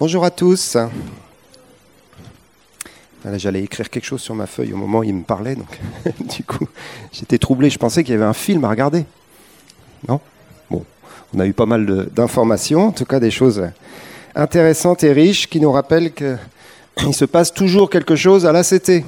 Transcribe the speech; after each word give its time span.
Bonjour 0.00 0.24
à 0.24 0.30
tous. 0.30 0.76
J'allais 3.34 3.64
écrire 3.64 3.90
quelque 3.90 4.04
chose 4.04 4.20
sur 4.20 4.32
ma 4.32 4.46
feuille 4.46 4.72
au 4.72 4.76
moment 4.76 5.00
où 5.00 5.02
il 5.02 5.12
me 5.12 5.24
parlait, 5.24 5.56
donc 5.56 5.76
du 6.36 6.44
coup 6.44 6.68
j'étais 7.10 7.36
troublé. 7.36 7.68
Je 7.68 7.78
pensais 7.80 8.04
qu'il 8.04 8.12
y 8.12 8.16
avait 8.16 8.24
un 8.24 8.32
film 8.32 8.64
à 8.64 8.68
regarder. 8.68 9.04
Non? 10.06 10.20
Bon, 10.70 10.84
on 11.34 11.40
a 11.40 11.46
eu 11.46 11.52
pas 11.52 11.66
mal 11.66 12.06
d'informations, 12.12 12.86
en 12.86 12.92
tout 12.92 13.06
cas 13.06 13.18
des 13.18 13.32
choses 13.32 13.70
intéressantes 14.36 15.02
et 15.02 15.12
riches 15.12 15.48
qui 15.48 15.60
nous 15.60 15.72
rappellent 15.72 16.12
qu'il 16.12 17.14
se 17.14 17.24
passe 17.24 17.52
toujours 17.52 17.90
quelque 17.90 18.14
chose 18.14 18.46
à 18.46 18.52
l'ACT. 18.52 19.02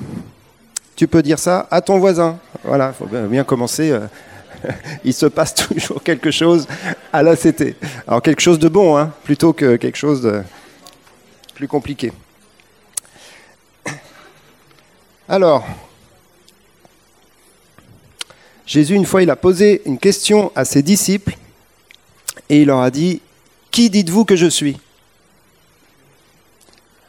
Tu 0.96 1.07
peux 1.07 1.22
dire 1.22 1.38
ça 1.38 1.68
à 1.70 1.82
ton 1.82 2.00
voisin. 2.00 2.41
Voilà, 2.64 2.93
il 2.93 2.98
faut 2.98 3.29
bien 3.29 3.45
commencer. 3.45 3.93
Euh, 3.93 4.00
il 5.04 5.14
se 5.14 5.27
passe 5.27 5.54
toujours 5.54 6.02
quelque 6.02 6.32
chose 6.32 6.66
à 7.12 7.22
l'ACT. 7.22 7.77
Alors 8.09 8.22
quelque 8.22 8.41
chose 8.41 8.59
de 8.59 8.68
bon, 8.68 8.96
hein, 8.96 9.12
plutôt 9.22 9.52
que 9.52 9.77
quelque 9.77 9.96
chose 9.96 10.22
de 10.22 10.43
compliqué. 11.69 12.13
Alors, 15.29 15.64
Jésus, 18.67 18.95
une 18.95 19.07
fois, 19.07 19.23
il 19.23 19.31
a 19.31 19.37
posé 19.37 19.82
une 19.85 19.99
question 19.99 20.53
à 20.54 20.65
ses 20.65 20.82
disciples 20.82 21.37
et 22.49 22.63
il 22.63 22.67
leur 22.67 22.81
a 22.81 22.91
dit, 22.91 23.21
Qui 23.71 23.91
dites-vous 23.91 24.25
que 24.25 24.37
je 24.37 24.46
suis? 24.46 24.79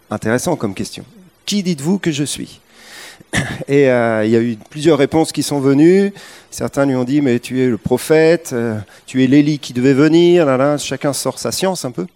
Intéressant 0.09 0.56
comme 0.56 0.73
question. 0.73 1.06
Qui 1.45 1.64
dites-vous 1.64 2.00
que 2.00 2.12
je 2.12 2.23
suis? 2.23 2.59
Et 3.68 3.90
euh, 3.90 4.26
il 4.26 4.31
y 4.31 4.36
a 4.36 4.42
eu 4.42 4.58
plusieurs 4.70 4.98
réponses 4.98 5.31
qui 5.31 5.44
sont 5.44 5.59
venues. 5.59 6.14
Certains 6.50 6.86
lui 6.86 6.95
ont 6.95 7.04
dit, 7.04 7.22
mais 7.22 7.40
tu 7.40 7.62
es 7.62 7.68
le 7.68 7.78
prophète, 7.78 8.52
euh, 8.54 8.78
tu 9.06 9.23
es 9.23 9.28
l'Élie 9.28 9.59
qui 9.59 9.73
devait 9.73 9.94
venir. 9.94 10.45
Là, 10.45 10.78
chacun 10.78 11.14
sort 11.14 11.40
sa 11.40 11.52
science 11.52 11.86
un 11.86 11.92
peu. 11.92 12.08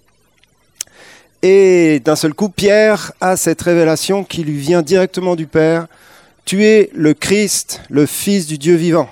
Et 1.42 2.02
d'un 2.04 2.16
seul 2.16 2.34
coup, 2.34 2.50
Pierre 2.50 3.12
a 3.22 3.38
cette 3.38 3.62
révélation 3.62 4.24
qui 4.24 4.44
lui 4.44 4.58
vient 4.58 4.82
directement 4.82 5.36
du 5.36 5.48
Père. 5.48 5.88
Tu 6.46 6.66
es 6.66 6.90
le 6.94 7.14
Christ, 7.14 7.82
le 7.90 8.06
Fils 8.06 8.48
du 8.48 8.58
Dieu 8.58 8.76
vivant. 8.76 9.10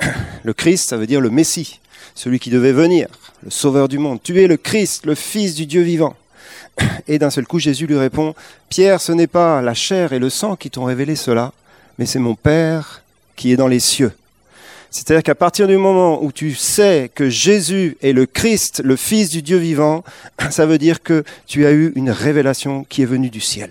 Le 0.44 0.52
Christ, 0.52 0.90
ça 0.90 0.96
veut 0.96 1.08
dire 1.08 1.20
le 1.20 1.30
Messie, 1.30 1.80
celui 2.14 2.38
qui 2.38 2.50
devait 2.50 2.72
venir, 2.72 3.08
le 3.42 3.50
Sauveur 3.50 3.88
du 3.88 3.98
monde. 3.98 4.20
Tu 4.22 4.40
es 4.40 4.46
le 4.46 4.56
Christ, 4.56 5.04
le 5.06 5.16
Fils 5.16 5.56
du 5.56 5.66
Dieu 5.66 5.82
vivant. 5.82 6.14
Et 7.08 7.18
d'un 7.18 7.30
seul 7.30 7.46
coup, 7.46 7.58
Jésus 7.58 7.86
lui 7.86 7.98
répond, 7.98 8.34
Pierre, 8.68 9.00
ce 9.00 9.10
n'est 9.10 9.26
pas 9.26 9.60
la 9.60 9.74
chair 9.74 10.12
et 10.12 10.20
le 10.20 10.30
sang 10.30 10.54
qui 10.54 10.70
t'ont 10.70 10.84
révélé 10.84 11.16
cela, 11.16 11.52
mais 11.98 12.06
c'est 12.06 12.20
mon 12.20 12.36
Père 12.36 13.02
qui 13.34 13.52
est 13.52 13.56
dans 13.56 13.66
les 13.66 13.80
cieux. 13.80 14.12
C'est-à-dire 14.90 15.22
qu'à 15.22 15.34
partir 15.34 15.66
du 15.68 15.76
moment 15.76 16.22
où 16.22 16.32
tu 16.32 16.54
sais 16.54 17.10
que 17.14 17.28
Jésus 17.28 17.96
est 18.00 18.12
le 18.12 18.26
Christ, 18.26 18.80
le 18.82 18.96
Fils 18.96 19.28
du 19.28 19.42
Dieu 19.42 19.58
vivant, 19.58 20.02
ça 20.50 20.66
veut 20.66 20.78
dire 20.78 21.02
que 21.02 21.24
tu 21.46 21.66
as 21.66 21.72
eu 21.72 21.92
une 21.94 22.10
révélation 22.10 22.84
qui 22.88 23.02
est 23.02 23.06
venue 23.06 23.30
du 23.30 23.40
ciel. 23.40 23.70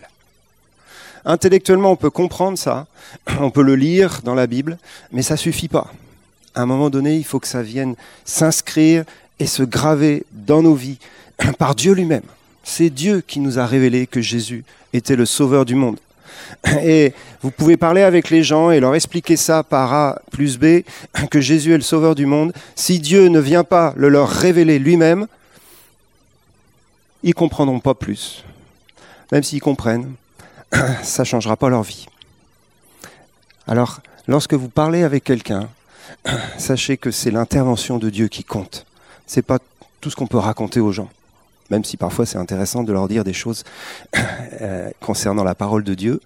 Intellectuellement, 1.25 1.91
on 1.91 1.95
peut 1.95 2.09
comprendre 2.09 2.57
ça, 2.57 2.87
on 3.39 3.49
peut 3.49 3.63
le 3.63 3.75
lire 3.75 4.21
dans 4.23 4.35
la 4.35 4.47
Bible, 4.47 4.77
mais 5.11 5.23
ça 5.23 5.37
suffit 5.37 5.67
pas. 5.67 5.91
À 6.53 6.61
un 6.61 6.65
moment 6.65 6.89
donné, 6.89 7.15
il 7.15 7.25
faut 7.25 7.39
que 7.39 7.47
ça 7.47 7.63
vienne 7.63 7.95
s'inscrire 8.23 9.03
et 9.39 9.47
se 9.47 9.63
graver 9.63 10.23
dans 10.31 10.61
nos 10.61 10.75
vies 10.75 10.99
par 11.57 11.75
Dieu 11.75 11.93
lui-même. 11.93 12.23
C'est 12.63 12.89
Dieu 12.89 13.23
qui 13.25 13.39
nous 13.39 13.59
a 13.59 13.65
révélé 13.65 14.07
que 14.07 14.21
Jésus 14.21 14.63
était 14.93 15.15
le 15.15 15.25
Sauveur 15.25 15.65
du 15.65 15.75
monde. 15.75 15.97
Et 16.81 17.13
vous 17.41 17.51
pouvez 17.51 17.77
parler 17.77 18.01
avec 18.01 18.29
les 18.29 18.43
gens 18.43 18.71
et 18.71 18.79
leur 18.79 18.95
expliquer 18.95 19.35
ça 19.35 19.63
par 19.63 19.93
A 19.93 20.21
plus 20.31 20.57
B, 20.57 20.83
que 21.29 21.41
Jésus 21.41 21.73
est 21.73 21.77
le 21.77 21.83
Sauveur 21.83 22.15
du 22.15 22.25
monde. 22.25 22.53
Si 22.75 22.99
Dieu 22.99 23.27
ne 23.27 23.39
vient 23.39 23.63
pas 23.63 23.93
le 23.95 24.09
leur 24.09 24.29
révéler 24.29 24.79
lui-même, 24.79 25.27
ils 27.23 27.33
comprendront 27.33 27.79
pas 27.79 27.93
plus. 27.93 28.43
Même 29.31 29.43
s'ils 29.43 29.61
comprennent, 29.61 30.13
ça 31.03 31.23
ne 31.23 31.27
changera 31.27 31.57
pas 31.57 31.69
leur 31.69 31.83
vie. 31.83 32.07
Alors, 33.67 34.01
lorsque 34.27 34.53
vous 34.53 34.69
parlez 34.69 35.03
avec 35.03 35.23
quelqu'un, 35.23 35.67
sachez 36.57 36.97
que 36.97 37.11
c'est 37.11 37.31
l'intervention 37.31 37.97
de 37.97 38.09
Dieu 38.09 38.27
qui 38.27 38.43
compte. 38.43 38.85
Ce 39.25 39.37
n'est 39.37 39.43
pas 39.43 39.59
tout 39.99 40.09
ce 40.09 40.15
qu'on 40.15 40.27
peut 40.27 40.37
raconter 40.37 40.79
aux 40.79 40.91
gens 40.91 41.09
même 41.69 41.83
si 41.83 41.97
parfois 41.97 42.25
c'est 42.25 42.37
intéressant 42.37 42.83
de 42.83 42.93
leur 42.93 43.07
dire 43.07 43.23
des 43.23 43.33
choses 43.33 43.63
euh, 44.61 44.89
concernant 44.99 45.43
la 45.43 45.55
parole 45.55 45.83
de 45.83 45.93
Dieu, 45.93 46.21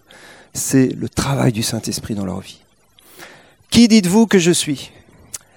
c'est 0.54 0.88
le 0.88 1.10
travail 1.10 1.52
du 1.52 1.64
Saint-Esprit 1.64 2.16
dans 2.16 2.26
leur 2.26 2.42
vie. 2.42 2.60
Qui 3.70 3.88
dites-vous 3.88 4.28
que 4.28 4.40
je 4.40 4.52
suis? 4.52 4.92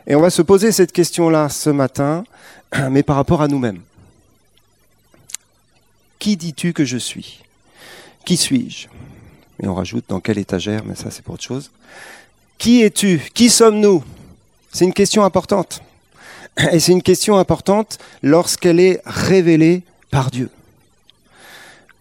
Et 0.07 0.15
on 0.15 0.21
va 0.21 0.31
se 0.31 0.43
poser 0.43 0.71
cette 0.73 0.93
question-là 0.93 1.49
ce 1.49 1.71
matin, 1.71 2.25
mais 2.91 3.03
par 3.03 3.17
rapport 3.17 3.43
à 3.43 3.49
nous-mêmes. 3.49 3.81
Qui 6.19 6.37
dis-tu 6.37 6.73
que 6.73 6.85
je 6.85 6.97
suis? 6.97 7.43
Qui 8.25 8.37
suis-je? 8.37 8.89
Et 9.63 9.69
on 9.69 9.75
rajoute 9.75 10.07
dans 10.09 10.21
quelle 10.21 10.39
étagère, 10.39 10.83
mais 10.85 10.95
ça 10.95 11.11
c'est 11.11 11.23
pour 11.23 11.35
autre 11.35 11.45
chose. 11.45 11.71
Qui 12.59 12.83
es-tu? 12.83 13.21
Qui 13.35 13.51
sommes-nous? 13.51 14.03
C'est 14.73 14.85
une 14.85 14.93
question 14.93 15.25
importante. 15.25 15.83
Et 16.73 16.81
c'est 16.81 16.93
une 16.93 17.03
question 17.03 17.37
importante 17.37 17.99
lorsqu'elle 18.23 18.81
est 18.81 19.01
révélée 19.05 19.83
par 20.11 20.31
Dieu. 20.31 20.51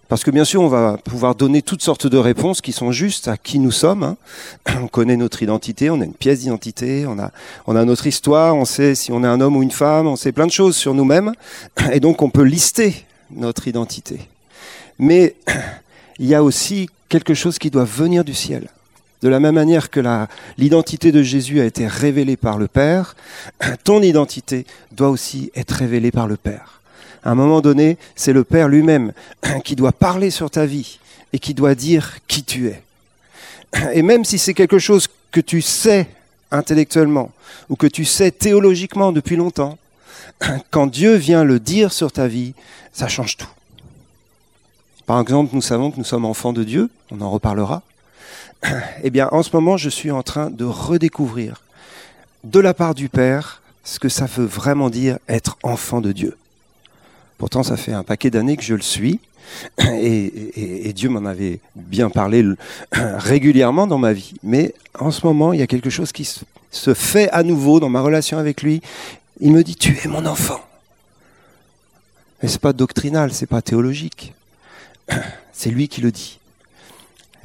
Parce 0.09 0.23
que 0.23 0.29
bien 0.29 0.45
sûr, 0.45 0.61
on 0.61 0.67
va 0.67 0.97
pouvoir 1.03 1.33
donner 1.33 1.63
toutes 1.63 1.81
sortes 1.81 2.05
de 2.05 2.17
réponses 2.17 2.61
qui 2.61 2.71
sont 2.71 2.91
justes 2.91 3.27
à 3.27 3.35
qui 3.35 3.57
nous 3.57 3.71
sommes. 3.71 4.03
Hein. 4.03 4.17
On 4.79 4.87
connaît 4.87 5.17
notre 5.17 5.41
identité, 5.41 5.89
on 5.89 5.99
a 6.01 6.05
une 6.05 6.13
pièce 6.13 6.41
d'identité, 6.41 7.05
on 7.07 7.17
a, 7.17 7.31
on 7.65 7.75
a 7.75 7.83
notre 7.83 8.05
histoire, 8.05 8.55
on 8.55 8.65
sait 8.65 8.93
si 8.93 9.11
on 9.11 9.23
est 9.23 9.27
un 9.27 9.41
homme 9.41 9.57
ou 9.57 9.63
une 9.63 9.71
femme, 9.71 10.05
on 10.05 10.15
sait 10.15 10.31
plein 10.31 10.45
de 10.45 10.51
choses 10.51 10.75
sur 10.75 10.93
nous-mêmes. 10.93 11.33
Et 11.91 11.99
donc 11.99 12.21
on 12.21 12.29
peut 12.29 12.43
lister 12.43 13.05
notre 13.31 13.67
identité. 13.67 14.19
Mais 14.99 15.35
il 16.19 16.27
y 16.27 16.35
a 16.35 16.43
aussi 16.43 16.89
quelque 17.09 17.33
chose 17.33 17.57
qui 17.57 17.71
doit 17.71 17.85
venir 17.85 18.23
du 18.23 18.35
ciel. 18.35 18.67
De 19.23 19.29
la 19.29 19.39
même 19.39 19.55
manière 19.55 19.89
que 19.89 20.01
l'identité 20.57 21.13
de 21.13 21.23
Jésus 21.23 21.61
a 21.61 21.65
été 21.65 21.87
révélée 21.87 22.35
par 22.35 22.57
le 22.57 22.67
Père, 22.67 23.15
ton 23.85 24.01
identité 24.01 24.65
doit 24.91 25.09
aussi 25.09 25.49
être 25.55 25.71
révélée 25.71 26.11
par 26.11 26.27
le 26.27 26.35
Père. 26.35 26.81
À 27.23 27.31
un 27.31 27.35
moment 27.35 27.61
donné, 27.61 27.97
c'est 28.17 28.33
le 28.33 28.43
Père 28.43 28.67
lui-même 28.67 29.13
qui 29.63 29.77
doit 29.77 29.93
parler 29.93 30.29
sur 30.29 30.51
ta 30.51 30.65
vie 30.65 30.99
et 31.31 31.39
qui 31.39 31.53
doit 31.53 31.73
dire 31.73 32.17
qui 32.27 32.43
tu 32.43 32.67
es. 32.67 32.83
Et 33.93 34.01
même 34.01 34.25
si 34.25 34.37
c'est 34.37 34.53
quelque 34.53 34.77
chose 34.77 35.07
que 35.31 35.39
tu 35.39 35.61
sais 35.61 36.09
intellectuellement 36.51 37.31
ou 37.69 37.77
que 37.77 37.87
tu 37.87 38.03
sais 38.03 38.29
théologiquement 38.29 39.13
depuis 39.13 39.37
longtemps, 39.37 39.77
quand 40.69 40.87
Dieu 40.87 41.15
vient 41.15 41.45
le 41.45 41.61
dire 41.61 41.93
sur 41.93 42.11
ta 42.11 42.27
vie, 42.27 42.55
ça 42.91 43.07
change 43.07 43.37
tout. 43.37 43.47
Par 45.05 45.21
exemple, 45.21 45.55
nous 45.55 45.61
savons 45.61 45.91
que 45.91 45.97
nous 45.97 46.03
sommes 46.03 46.25
enfants 46.25 46.51
de 46.51 46.65
Dieu, 46.65 46.89
on 47.09 47.21
en 47.21 47.31
reparlera. 47.31 47.83
Eh 49.03 49.09
bien, 49.09 49.27
en 49.31 49.43
ce 49.43 49.49
moment, 49.53 49.77
je 49.77 49.89
suis 49.89 50.11
en 50.11 50.23
train 50.23 50.49
de 50.49 50.65
redécouvrir 50.65 51.61
de 52.43 52.59
la 52.59 52.73
part 52.73 52.95
du 52.95 53.09
Père 53.09 53.61
ce 53.83 53.99
que 53.99 54.09
ça 54.09 54.25
veut 54.25 54.45
vraiment 54.45 54.89
dire 54.89 55.17
être 55.27 55.57
enfant 55.63 56.01
de 56.01 56.11
Dieu. 56.11 56.37
Pourtant, 57.37 57.63
ça 57.63 57.75
fait 57.75 57.93
un 57.93 58.03
paquet 58.03 58.29
d'années 58.29 58.55
que 58.55 58.63
je 58.63 58.75
le 58.75 58.81
suis, 58.81 59.19
et, 59.79 60.93
Dieu 60.93 61.09
m'en 61.09 61.25
avait 61.25 61.59
bien 61.75 62.09
parlé 62.09 62.45
régulièrement 62.91 63.87
dans 63.87 63.97
ma 63.97 64.13
vie. 64.13 64.33
Mais 64.43 64.73
en 64.97 65.11
ce 65.11 65.25
moment, 65.25 65.53
il 65.53 65.59
y 65.59 65.63
a 65.63 65.67
quelque 65.67 65.89
chose 65.89 66.11
qui 66.11 66.25
se 66.71 66.93
fait 66.93 67.29
à 67.31 67.43
nouveau 67.43 67.79
dans 67.79 67.89
ma 67.89 68.01
relation 68.01 68.37
avec 68.37 68.61
lui. 68.61 68.81
Il 69.39 69.51
me 69.51 69.63
dit, 69.63 69.75
tu 69.75 69.97
es 70.03 70.07
mon 70.07 70.25
enfant. 70.25 70.61
Mais 72.41 72.49
c'est 72.49 72.61
pas 72.61 72.73
doctrinal, 72.73 73.33
c'est 73.33 73.47
pas 73.47 73.61
théologique. 73.61 74.33
C'est 75.51 75.69
lui 75.69 75.87
qui 75.87 76.01
le 76.01 76.11
dit. 76.11 76.39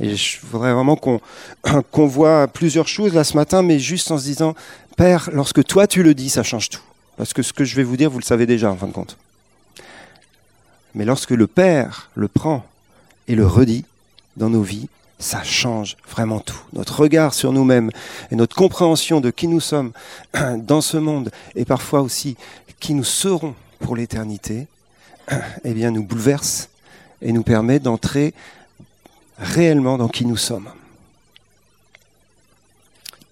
Et 0.00 0.16
je 0.16 0.38
voudrais 0.42 0.72
vraiment 0.72 0.96
qu'on 1.90 2.06
voit 2.06 2.48
plusieurs 2.48 2.88
choses 2.88 3.14
là 3.14 3.24
ce 3.24 3.36
matin, 3.36 3.62
mais 3.62 3.78
juste 3.78 4.10
en 4.10 4.18
se 4.18 4.24
disant, 4.24 4.54
Père, 4.96 5.30
lorsque 5.32 5.64
toi 5.64 5.86
tu 5.86 6.02
le 6.02 6.14
dis, 6.14 6.30
ça 6.30 6.42
change 6.42 6.68
tout. 6.68 6.82
Parce 7.16 7.32
que 7.32 7.42
ce 7.42 7.52
que 7.52 7.64
je 7.64 7.74
vais 7.74 7.82
vous 7.82 7.96
dire, 7.96 8.10
vous 8.10 8.18
le 8.18 8.24
savez 8.24 8.46
déjà 8.46 8.70
en 8.70 8.76
fin 8.76 8.86
de 8.86 8.92
compte. 8.92 9.16
Mais 10.94 11.04
lorsque 11.04 11.30
le 11.30 11.46
Père 11.46 12.10
le 12.14 12.28
prend 12.28 12.64
et 13.26 13.34
le 13.34 13.46
redit 13.46 13.84
dans 14.36 14.50
nos 14.50 14.62
vies, 14.62 14.88
ça 15.18 15.42
change 15.42 15.96
vraiment 16.08 16.38
tout. 16.38 16.60
Notre 16.72 17.00
regard 17.00 17.34
sur 17.34 17.52
nous-mêmes 17.52 17.90
et 18.30 18.36
notre 18.36 18.54
compréhension 18.54 19.20
de 19.20 19.30
qui 19.30 19.48
nous 19.48 19.60
sommes 19.60 19.92
dans 20.56 20.80
ce 20.80 20.96
monde 20.96 21.30
et 21.56 21.64
parfois 21.64 22.02
aussi 22.02 22.36
qui 22.78 22.94
nous 22.94 23.04
serons 23.04 23.54
pour 23.80 23.96
l'éternité, 23.96 24.68
eh 25.64 25.72
bien, 25.72 25.90
nous 25.90 26.04
bouleverse 26.04 26.68
et 27.20 27.32
nous 27.32 27.42
permet 27.42 27.80
d'entrer 27.80 28.32
réellement 29.38 29.98
dans 29.98 30.08
qui 30.08 30.24
nous 30.24 30.36
sommes. 30.36 30.68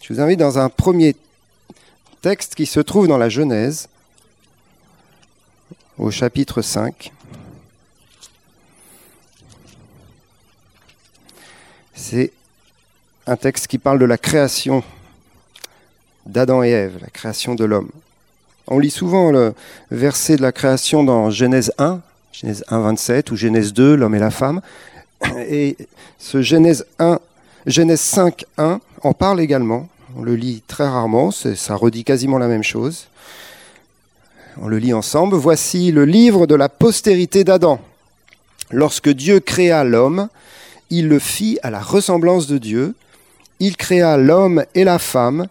Je 0.01 0.13
vous 0.13 0.21
invite 0.21 0.39
dans 0.39 0.59
un 0.59 0.69
premier 0.69 1.17
texte 2.23 2.55
qui 2.55 2.67
se 2.67 2.81
trouve 2.81 3.09
dans 3.09 3.19
la 3.19 3.29
Genèse, 3.29 3.89
au 5.99 6.11
chapitre 6.11 6.63
5. 6.63 7.13
C'est 11.95 12.33
un 13.27 13.37
texte 13.37 13.67
qui 13.67 13.79
parle 13.79 13.99
de 13.99 14.05
la 14.05 14.19
création 14.19 14.85
d'Adam 16.25 16.63
et 16.63 16.71
Ève, 16.71 16.99
la 17.01 17.11
création 17.11 17.55
de 17.55 17.65
l'homme. 17.65 17.91
On 18.69 18.79
lit 18.79 18.91
souvent 18.91 19.31
le 19.31 19.55
verset 19.91 20.37
de 20.37 20.43
la 20.43 20.53
création 20.53 21.03
dans 21.03 21.31
Genèse 21.31 21.73
1, 21.79 22.01
Genèse 22.33 22.65
1, 22.69 22.81
27, 22.81 23.31
ou 23.31 23.37
Genèse 23.37 23.73
2, 23.73 23.97
l'homme 23.97 24.15
et 24.15 24.21
la 24.21 24.31
femme. 24.31 24.61
Et 25.49 25.77
ce 26.19 26.43
Genèse 26.43 26.87
1, 26.99 27.19
Genèse 27.67 28.01
5, 28.01 28.45
1 28.59 28.81
en 29.03 29.13
parle 29.13 29.41
également. 29.41 29.89
On 30.17 30.23
le 30.23 30.35
lit 30.35 30.63
très 30.67 30.89
rarement, 30.89 31.31
ça 31.31 31.75
redit 31.75 32.05
quasiment 32.05 32.39
la 32.39 32.49
même 32.49 32.63
chose. 32.63 33.09
On 34.61 34.69
le 34.69 34.79
lit 34.79 34.95
ensemble. 34.95 35.37
Voici 35.37 35.93
le 35.93 36.05
livre 36.05 36.47
de 36.47 36.55
la 36.55 36.69
postérité 36.69 37.45
d'Adam. 37.45 37.79
Lorsque 38.71 39.11
Dieu 39.11 39.41
créa 39.41 39.85
l'homme, 39.85 40.29
il 40.91 41.09
le 41.09 41.19
fit 41.19 41.59
à 41.63 41.71
la 41.71 41.81
ressemblance 41.81 42.47
de 42.47 42.59
Dieu. 42.59 42.95
Il 43.61 43.77
créa 43.77 44.17
l'homme 44.17 44.65
et 44.75 44.85
la 44.85 44.99
femme, 44.99 45.47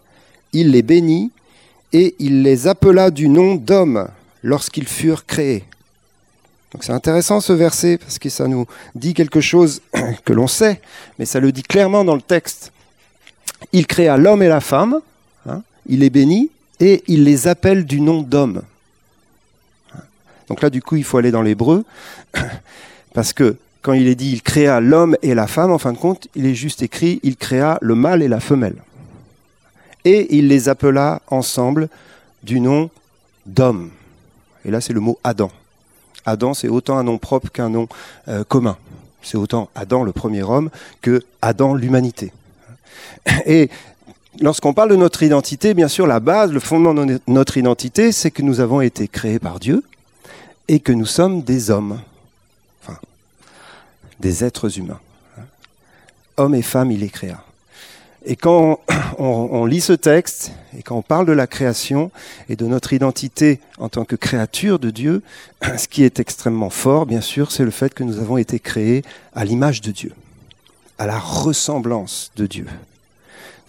il 0.52 0.70
les 0.70 0.82
bénit, 0.82 1.30
et 1.92 2.14
il 2.18 2.42
les 2.42 2.66
appela 2.66 3.10
du 3.10 3.28
nom 3.28 3.54
d'homme 3.54 4.08
lorsqu'ils 4.42 4.88
furent 4.88 5.26
créés. 5.26 5.64
Donc 6.76 6.84
c'est 6.84 6.92
intéressant 6.92 7.40
ce 7.40 7.54
verset 7.54 7.96
parce 7.96 8.18
que 8.18 8.28
ça 8.28 8.48
nous 8.48 8.66
dit 8.94 9.14
quelque 9.14 9.40
chose 9.40 9.80
que 10.26 10.34
l'on 10.34 10.46
sait, 10.46 10.82
mais 11.18 11.24
ça 11.24 11.40
le 11.40 11.50
dit 11.50 11.62
clairement 11.62 12.04
dans 12.04 12.14
le 12.14 12.20
texte. 12.20 12.70
Il 13.72 13.86
créa 13.86 14.18
l'homme 14.18 14.42
et 14.42 14.48
la 14.48 14.60
femme, 14.60 15.00
hein, 15.48 15.62
il 15.86 16.00
les 16.00 16.10
bénit 16.10 16.50
et 16.78 17.02
il 17.06 17.24
les 17.24 17.48
appelle 17.48 17.86
du 17.86 18.02
nom 18.02 18.20
d'homme. 18.20 18.60
Donc 20.48 20.60
là, 20.60 20.68
du 20.68 20.82
coup, 20.82 20.96
il 20.96 21.04
faut 21.04 21.16
aller 21.16 21.30
dans 21.30 21.40
l'hébreu, 21.40 21.82
parce 23.14 23.32
que 23.32 23.56
quand 23.80 23.94
il 23.94 24.06
est 24.06 24.14
dit 24.14 24.32
il 24.32 24.42
créa 24.42 24.78
l'homme 24.80 25.16
et 25.22 25.34
la 25.34 25.46
femme, 25.46 25.70
en 25.70 25.78
fin 25.78 25.94
de 25.94 25.98
compte, 25.98 26.28
il 26.34 26.44
est 26.44 26.54
juste 26.54 26.82
écrit 26.82 27.20
il 27.22 27.38
créa 27.38 27.78
le 27.80 27.94
mâle 27.94 28.22
et 28.22 28.28
la 28.28 28.38
femelle. 28.38 28.76
Et 30.04 30.36
il 30.36 30.48
les 30.48 30.68
appela 30.68 31.22
ensemble 31.28 31.88
du 32.42 32.60
nom 32.60 32.90
d'homme. 33.46 33.88
Et 34.66 34.70
là, 34.70 34.82
c'est 34.82 34.92
le 34.92 35.00
mot 35.00 35.18
Adam. 35.24 35.50
Adam, 36.26 36.52
c'est 36.52 36.68
autant 36.68 36.98
un 36.98 37.04
nom 37.04 37.18
propre 37.18 37.50
qu'un 37.50 37.70
nom 37.70 37.88
euh, 38.28 38.44
commun. 38.44 38.76
C'est 39.22 39.36
autant 39.36 39.70
Adam, 39.74 40.04
le 40.04 40.12
premier 40.12 40.42
homme, 40.42 40.70
que 41.00 41.22
Adam, 41.40 41.74
l'humanité. 41.74 42.32
Et 43.46 43.70
lorsqu'on 44.40 44.74
parle 44.74 44.90
de 44.90 44.96
notre 44.96 45.22
identité, 45.22 45.74
bien 45.74 45.88
sûr, 45.88 46.06
la 46.06 46.20
base, 46.20 46.52
le 46.52 46.60
fondement 46.60 46.94
de 46.94 47.20
notre 47.26 47.56
identité, 47.56 48.12
c'est 48.12 48.30
que 48.30 48.42
nous 48.42 48.60
avons 48.60 48.80
été 48.80 49.08
créés 49.08 49.38
par 49.38 49.58
Dieu 49.58 49.82
et 50.68 50.80
que 50.80 50.92
nous 50.92 51.06
sommes 51.06 51.42
des 51.42 51.70
hommes, 51.70 52.00
enfin, 52.82 52.98
des 54.20 54.44
êtres 54.44 54.78
humains. 54.78 55.00
Hommes 56.36 56.54
et 56.54 56.62
femmes, 56.62 56.90
il 56.90 57.00
les 57.00 57.08
créa. 57.08 57.45
Et 58.26 58.34
quand 58.34 58.80
on, 59.18 59.64
lit 59.64 59.80
ce 59.80 59.92
texte 59.92 60.50
et 60.76 60.82
quand 60.82 60.96
on 60.96 61.02
parle 61.02 61.26
de 61.26 61.32
la 61.32 61.46
création 61.46 62.10
et 62.48 62.56
de 62.56 62.66
notre 62.66 62.92
identité 62.92 63.60
en 63.78 63.88
tant 63.88 64.04
que 64.04 64.16
créature 64.16 64.78
de 64.78 64.90
Dieu, 64.90 65.22
ce 65.78 65.86
qui 65.86 66.02
est 66.02 66.18
extrêmement 66.18 66.70
fort, 66.70 67.06
bien 67.06 67.20
sûr, 67.20 67.52
c'est 67.52 67.64
le 67.64 67.70
fait 67.70 67.94
que 67.94 68.02
nous 68.02 68.18
avons 68.18 68.36
été 68.36 68.58
créés 68.58 69.02
à 69.34 69.44
l'image 69.44 69.80
de 69.80 69.92
Dieu, 69.92 70.12
à 70.98 71.06
la 71.06 71.18
ressemblance 71.18 72.32
de 72.36 72.46
Dieu. 72.46 72.66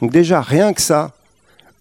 Donc 0.01 0.11
déjà, 0.11 0.41
rien 0.41 0.73
que 0.73 0.81
ça, 0.81 1.11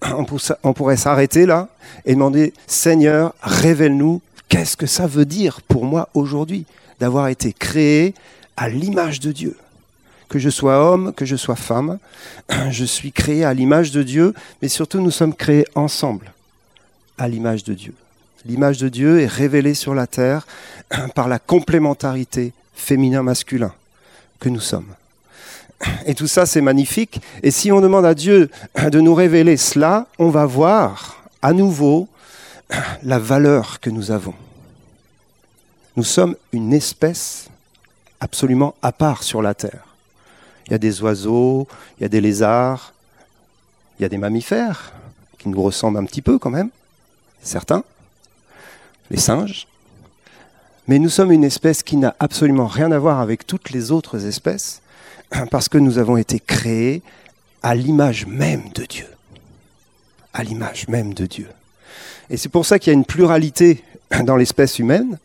on 0.62 0.72
pourrait 0.74 0.98
s'arrêter 0.98 1.46
là 1.46 1.68
et 2.04 2.12
demander, 2.14 2.52
Seigneur, 2.66 3.34
révèle-nous 3.40 4.20
qu'est-ce 4.50 4.76
que 4.76 4.86
ça 4.86 5.06
veut 5.06 5.24
dire 5.24 5.62
pour 5.62 5.86
moi 5.86 6.10
aujourd'hui 6.12 6.66
d'avoir 7.00 7.28
été 7.28 7.54
créé 7.54 8.14
à 8.58 8.68
l'image 8.68 9.20
de 9.20 9.32
Dieu 9.32 9.56
que 10.28 10.38
je 10.38 10.50
sois 10.50 10.78
homme, 10.78 11.12
que 11.12 11.24
je 11.24 11.36
sois 11.36 11.56
femme. 11.56 11.98
Je 12.70 12.84
suis 12.84 13.12
créé 13.12 13.44
à 13.44 13.54
l'image 13.54 13.90
de 13.90 14.02
Dieu, 14.02 14.34
mais 14.60 14.68
surtout 14.68 15.00
nous 15.00 15.10
sommes 15.10 15.34
créés 15.34 15.66
ensemble 15.74 16.32
à 17.18 17.28
l'image 17.28 17.64
de 17.64 17.74
Dieu. 17.74 17.94
L'image 18.44 18.78
de 18.78 18.88
Dieu 18.88 19.20
est 19.20 19.26
révélée 19.26 19.74
sur 19.74 19.94
la 19.94 20.06
terre 20.06 20.46
par 21.14 21.28
la 21.28 21.38
complémentarité 21.38 22.52
féminin-masculin 22.74 23.72
que 24.38 24.48
nous 24.48 24.60
sommes. 24.60 24.94
Et 26.06 26.14
tout 26.14 26.26
ça, 26.26 26.46
c'est 26.46 26.60
magnifique. 26.60 27.20
Et 27.42 27.50
si 27.50 27.70
on 27.72 27.80
demande 27.80 28.06
à 28.06 28.14
Dieu 28.14 28.50
de 28.90 29.00
nous 29.00 29.14
révéler 29.14 29.56
cela, 29.56 30.06
on 30.18 30.30
va 30.30 30.46
voir 30.46 31.24
à 31.42 31.52
nouveau 31.52 32.08
la 33.02 33.18
valeur 33.18 33.80
que 33.80 33.90
nous 33.90 34.10
avons. 34.10 34.34
Nous 35.96 36.04
sommes 36.04 36.36
une 36.52 36.72
espèce 36.72 37.48
absolument 38.20 38.74
à 38.82 38.92
part 38.92 39.22
sur 39.22 39.42
la 39.42 39.54
terre. 39.54 39.85
Il 40.66 40.72
y 40.72 40.74
a 40.74 40.78
des 40.78 41.02
oiseaux, 41.02 41.68
il 41.98 42.02
y 42.02 42.06
a 42.06 42.08
des 42.08 42.20
lézards, 42.20 42.92
il 43.98 44.02
y 44.02 44.04
a 44.04 44.08
des 44.08 44.18
mammifères 44.18 44.92
qui 45.38 45.48
nous 45.48 45.62
ressemblent 45.62 45.98
un 45.98 46.04
petit 46.04 46.22
peu 46.22 46.38
quand 46.38 46.50
même, 46.50 46.70
certains, 47.40 47.84
les 49.10 49.18
singes. 49.18 49.66
Mais 50.88 50.98
nous 50.98 51.08
sommes 51.08 51.32
une 51.32 51.44
espèce 51.44 51.82
qui 51.82 51.96
n'a 51.96 52.14
absolument 52.20 52.66
rien 52.66 52.92
à 52.92 52.98
voir 52.98 53.20
avec 53.20 53.46
toutes 53.46 53.70
les 53.70 53.90
autres 53.90 54.26
espèces, 54.26 54.82
parce 55.50 55.68
que 55.68 55.78
nous 55.78 55.98
avons 55.98 56.16
été 56.16 56.40
créés 56.40 57.02
à 57.62 57.74
l'image 57.74 58.26
même 58.26 58.68
de 58.74 58.84
Dieu. 58.84 59.06
À 60.32 60.42
l'image 60.42 60.88
même 60.88 61.14
de 61.14 61.26
Dieu. 61.26 61.48
Et 62.28 62.36
c'est 62.36 62.48
pour 62.48 62.66
ça 62.66 62.78
qu'il 62.78 62.92
y 62.92 62.96
a 62.96 62.98
une 62.98 63.04
pluralité 63.04 63.82
dans 64.24 64.36
l'espèce 64.36 64.78
humaine, 64.78 65.18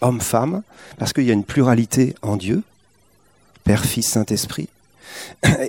homme-femme, 0.00 0.62
parce 0.98 1.12
qu'il 1.12 1.24
y 1.24 1.30
a 1.30 1.34
une 1.34 1.44
pluralité 1.44 2.14
en 2.22 2.36
Dieu, 2.36 2.62
Père, 3.64 3.84
Fils, 3.84 4.08
Saint-Esprit. 4.08 4.68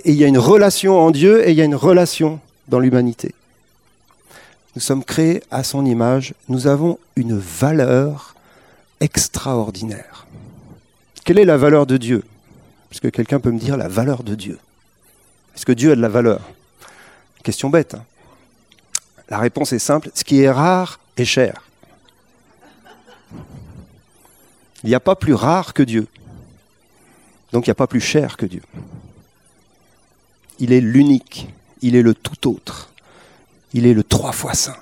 Et 0.04 0.12
il 0.12 0.16
y 0.16 0.24
a 0.24 0.26
une 0.26 0.38
relation 0.38 0.98
en 0.98 1.10
Dieu 1.10 1.46
et 1.46 1.52
il 1.52 1.56
y 1.56 1.60
a 1.60 1.64
une 1.64 1.74
relation 1.74 2.40
dans 2.68 2.78
l'humanité. 2.78 3.34
Nous 4.74 4.82
sommes 4.82 5.04
créés 5.04 5.42
à 5.50 5.64
son 5.64 5.86
image, 5.86 6.34
nous 6.48 6.66
avons 6.66 6.98
une 7.16 7.38
valeur 7.38 8.34
extraordinaire. 9.00 10.26
Quelle 11.24 11.38
est 11.38 11.44
la 11.44 11.56
valeur 11.56 11.86
de 11.86 11.96
Dieu? 11.96 12.22
Parce 12.90 13.00
que 13.00 13.08
quelqu'un 13.08 13.40
peut 13.40 13.50
me 13.50 13.58
dire 13.58 13.76
la 13.76 13.88
valeur 13.88 14.22
de 14.22 14.34
Dieu. 14.34 14.58
Est-ce 15.54 15.66
que 15.66 15.72
Dieu 15.72 15.92
a 15.92 15.96
de 15.96 16.00
la 16.00 16.08
valeur? 16.08 16.40
Question 17.42 17.70
bête. 17.70 17.94
Hein. 17.94 18.04
la 19.28 19.38
réponse 19.38 19.72
est 19.72 19.78
simple, 19.78 20.10
ce 20.14 20.24
qui 20.24 20.42
est 20.42 20.50
rare 20.50 21.00
est 21.16 21.24
cher. 21.24 21.62
Il 24.82 24.88
n'y 24.88 24.94
a 24.94 25.00
pas 25.00 25.16
plus 25.16 25.34
rare 25.34 25.74
que 25.74 25.82
Dieu. 25.82 26.06
Donc 27.52 27.66
il 27.66 27.70
n'y 27.70 27.72
a 27.72 27.76
pas 27.76 27.86
plus 27.86 28.00
cher 28.00 28.36
que 28.36 28.46
Dieu 28.46 28.62
il 30.58 30.72
est 30.72 30.80
l'unique, 30.80 31.48
il 31.82 31.96
est 31.96 32.02
le 32.02 32.14
tout 32.14 32.48
autre, 32.48 32.90
il 33.72 33.86
est 33.86 33.94
le 33.94 34.02
trois 34.02 34.32
fois 34.32 34.54
saint. 34.54 34.76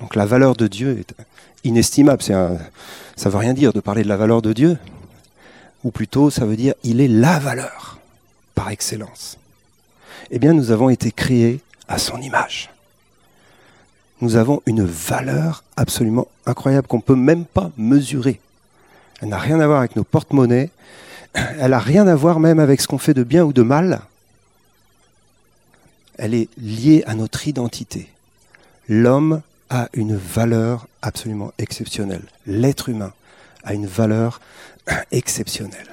Donc 0.00 0.14
la 0.14 0.26
valeur 0.26 0.56
de 0.56 0.66
Dieu 0.66 0.98
est 0.98 1.14
inestimable. 1.64 2.22
ça 2.22 2.58
ne 3.24 3.30
veut 3.30 3.38
rien 3.38 3.54
dire 3.54 3.72
de 3.72 3.80
parler 3.80 4.02
de 4.02 4.08
la 4.08 4.16
valeur 4.16 4.42
de 4.42 4.52
Dieu, 4.52 4.78
ou 5.84 5.90
plutôt 5.90 6.30
ça 6.30 6.44
veut 6.44 6.56
dire 6.56 6.74
il 6.82 7.00
est 7.00 7.08
la 7.08 7.38
valeur 7.38 7.98
par 8.54 8.70
excellence. 8.70 9.38
Eh 10.30 10.38
bien 10.38 10.52
nous 10.52 10.70
avons 10.70 10.90
été 10.90 11.12
créés 11.12 11.60
à 11.88 11.98
son 11.98 12.20
image. 12.20 12.70
Nous 14.20 14.36
avons 14.36 14.62
une 14.66 14.84
valeur 14.84 15.64
absolument 15.76 16.28
incroyable 16.46 16.86
qu'on 16.86 16.98
ne 16.98 17.02
peut 17.02 17.16
même 17.16 17.44
pas 17.44 17.70
mesurer. 17.76 18.40
Elle 19.20 19.28
n'a 19.28 19.38
rien 19.38 19.58
à 19.60 19.66
voir 19.66 19.80
avec 19.80 19.96
nos 19.96 20.04
porte-monnaies, 20.04 20.70
elle 21.34 21.70
n'a 21.70 21.78
rien 21.78 22.06
à 22.06 22.14
voir 22.14 22.38
même 22.38 22.60
avec 22.60 22.80
ce 22.80 22.86
qu'on 22.86 22.98
fait 22.98 23.14
de 23.14 23.24
bien 23.24 23.44
ou 23.44 23.52
de 23.52 23.62
mal 23.62 24.02
elle 26.22 26.34
est 26.34 26.48
liée 26.56 27.02
à 27.08 27.16
notre 27.16 27.48
identité. 27.48 28.08
L'homme 28.88 29.42
a 29.70 29.88
une 29.92 30.16
valeur 30.16 30.86
absolument 31.02 31.52
exceptionnelle. 31.58 32.22
L'être 32.46 32.88
humain 32.88 33.12
a 33.64 33.74
une 33.74 33.86
valeur 33.86 34.40
exceptionnelle. 35.10 35.88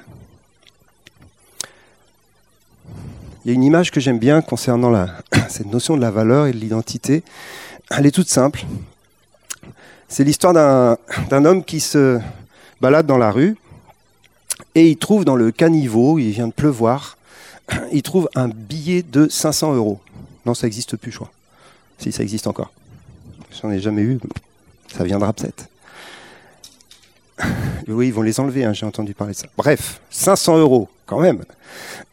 Il 3.43 3.48
y 3.48 3.50
a 3.50 3.53
une 3.55 3.63
image 3.63 3.89
que 3.89 4.00
j'aime 4.00 4.19
bien 4.19 4.43
concernant 4.43 5.07
cette 5.50 5.65
notion 5.65 5.98
de 5.98 6.01
la 6.01 6.12
valeur 6.12 6.45
et 6.45 6.51
de 6.51 6.57
l'identité. 6.57 7.24
Elle 7.89 8.05
est 8.05 8.12
toute 8.12 8.29
simple. 8.29 8.65
C'est 10.09 10.24
l'histoire 10.24 10.53
d'un 10.53 11.45
homme 11.45 11.63
qui 11.63 11.79
se 11.79 12.19
balade 12.81 13.07
dans 13.07 13.17
la 13.17 13.31
rue 13.31 13.57
et 14.75 14.91
il 14.91 14.98
trouve 14.98 15.25
dans 15.25 15.36
le 15.36 15.50
caniveau, 15.51 16.19
il 16.19 16.29
vient 16.29 16.50
de 16.50 16.53
pleuvoir, 16.53 17.17
il 17.91 18.03
trouve 18.03 18.29
un 18.36 18.48
billet 18.48 19.01
de 19.01 19.27
500 19.27 19.74
euros. 19.74 20.00
Ça 20.53 20.68
n'existe 20.68 20.98
plus, 20.98 21.12
je 21.12 21.18
crois. 21.18 21.32
Si, 21.98 22.12
ça 22.12 22.24
existe 22.24 22.48
encore. 22.48 22.72
J'en 23.62 23.72
ai 23.72 23.79
jamais 23.79 24.01
eu. 24.01 24.20
Ça 24.96 25.03
viendra 25.03 25.34
peut-être. 25.34 25.68
Oui, 27.88 28.10
ils 28.10 28.13
vont 28.13 28.22
les 28.22 28.39
enlever, 28.39 28.65
hein, 28.65 28.74
j'ai 28.74 28.86
entendu 28.86 29.15
parler 29.15 29.34
de 29.34 29.39
ça. 29.39 29.48
Bref, 29.58 30.00
500 30.12 30.60
euros, 30.60 30.89
quand 31.08 31.20
même. 31.20 31.44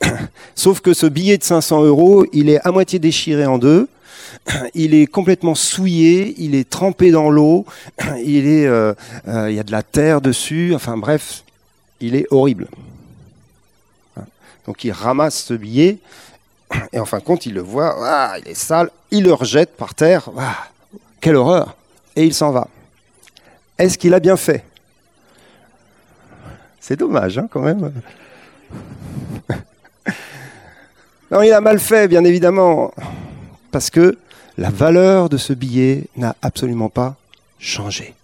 Sauf 0.55 0.81
que 0.81 0.95
ce 0.95 1.05
billet 1.05 1.37
de 1.37 1.45
500 1.45 1.85
euros, 1.85 2.25
il 2.33 2.49
est 2.49 2.67
à 2.67 2.73
moitié 2.73 2.99
déchiré 2.99 3.45
en 3.45 3.59
deux. 3.59 3.87
Il 4.75 4.95
est 4.95 5.07
complètement 5.07 5.55
souillé, 5.55 6.35
il 6.39 6.55
est 6.55 6.69
trempé 6.69 7.11
dans 7.11 7.31
l'eau, 7.31 7.65
il, 8.25 8.47
est, 8.47 8.67
euh, 8.67 8.95
euh, 9.29 9.51
il 9.51 9.57
y 9.57 9.61
a 9.61 9.63
de 9.63 9.73
la 9.73 9.83
terre 9.83 10.21
dessus, 10.21 10.75
enfin 10.75 10.97
bref, 10.97 11.45
il 12.01 12.15
est 12.15 12.27
horrible. 12.31 12.69
Donc 14.67 14.83
il 14.85 14.91
ramasse 14.91 15.45
ce 15.45 15.55
billet, 15.55 15.99
et 16.93 16.99
en 16.99 17.05
fin 17.05 17.19
de 17.19 17.23
compte, 17.23 17.47
il 17.47 17.55
le 17.55 17.61
voit, 17.61 17.97
ah, 18.01 18.39
il 18.39 18.49
est 18.49 18.55
sale, 18.55 18.91
il 19.11 19.25
le 19.25 19.33
rejette 19.33 19.77
par 19.77 19.95
terre, 19.95 20.31
quelle 21.21 21.37
horreur, 21.37 21.77
et 22.15 22.25
il 22.25 22.35
s'en 22.35 22.51
va. 22.51 22.69
Est-ce 23.79 23.99
qu'il 23.99 24.15
a 24.15 24.21
bien 24.21 24.37
fait? 24.37 24.65
C'est 26.81 26.97
dommage, 26.97 27.39
hein, 27.39 27.49
quand 27.51 27.61
même. 27.61 27.93
non, 31.31 31.43
il 31.43 31.53
a 31.53 31.61
mal 31.61 31.79
fait, 31.79 32.09
bien 32.09 32.25
évidemment, 32.25 32.93
parce 33.71 33.91
que 33.91 34.19
la 34.59 34.71
valeur 34.71 35.29
de 35.29 35.37
ce 35.37 35.53
billet 35.53 36.05
n'a 36.17 36.35
absolument 36.43 36.89
pas 36.89 37.17
changé. 37.59 38.15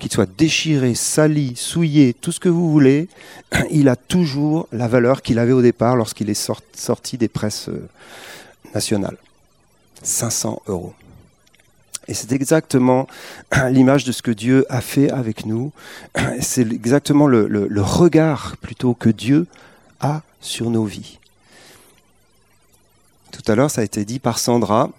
Qu'il 0.00 0.10
soit 0.10 0.28
déchiré, 0.28 0.94
sali, 0.94 1.54
souillé, 1.56 2.14
tout 2.14 2.32
ce 2.32 2.40
que 2.40 2.48
vous 2.48 2.72
voulez, 2.72 3.08
il 3.70 3.88
a 3.88 3.96
toujours 3.96 4.66
la 4.72 4.88
valeur 4.88 5.22
qu'il 5.22 5.38
avait 5.38 5.52
au 5.52 5.62
départ 5.62 5.94
lorsqu'il 5.94 6.30
est 6.30 6.52
sorti 6.74 7.18
des 7.18 7.28
presses 7.28 7.68
euh, 7.68 7.88
nationales. 8.74 9.18
500 10.02 10.62
euros. 10.66 10.94
Et 12.08 12.14
c'est 12.14 12.32
exactement 12.32 13.06
l'image 13.70 14.04
de 14.04 14.12
ce 14.12 14.22
que 14.22 14.30
Dieu 14.30 14.66
a 14.68 14.80
fait 14.80 15.10
avec 15.10 15.46
nous. 15.46 15.72
C'est 16.40 16.62
exactement 16.62 17.26
le, 17.26 17.46
le, 17.46 17.82
regard 17.82 18.56
plutôt 18.56 18.94
que 18.94 19.10
Dieu 19.10 19.46
a 20.00 20.22
sur 20.40 20.70
nos 20.70 20.84
vies. 20.84 21.18
Tout 23.30 23.42
à 23.46 23.54
l'heure, 23.54 23.70
ça 23.70 23.82
a 23.82 23.84
été 23.84 24.04
dit 24.04 24.18
par 24.18 24.38
Sandra. 24.38 24.90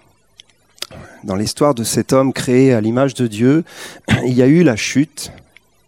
Dans 1.23 1.35
l'histoire 1.35 1.75
de 1.75 1.83
cet 1.83 2.13
homme 2.13 2.33
créé 2.33 2.73
à 2.73 2.81
l'image 2.81 3.13
de 3.13 3.27
Dieu, 3.27 3.63
il 4.25 4.33
y 4.33 4.41
a 4.41 4.47
eu 4.47 4.63
la 4.63 4.75
chute, 4.75 5.31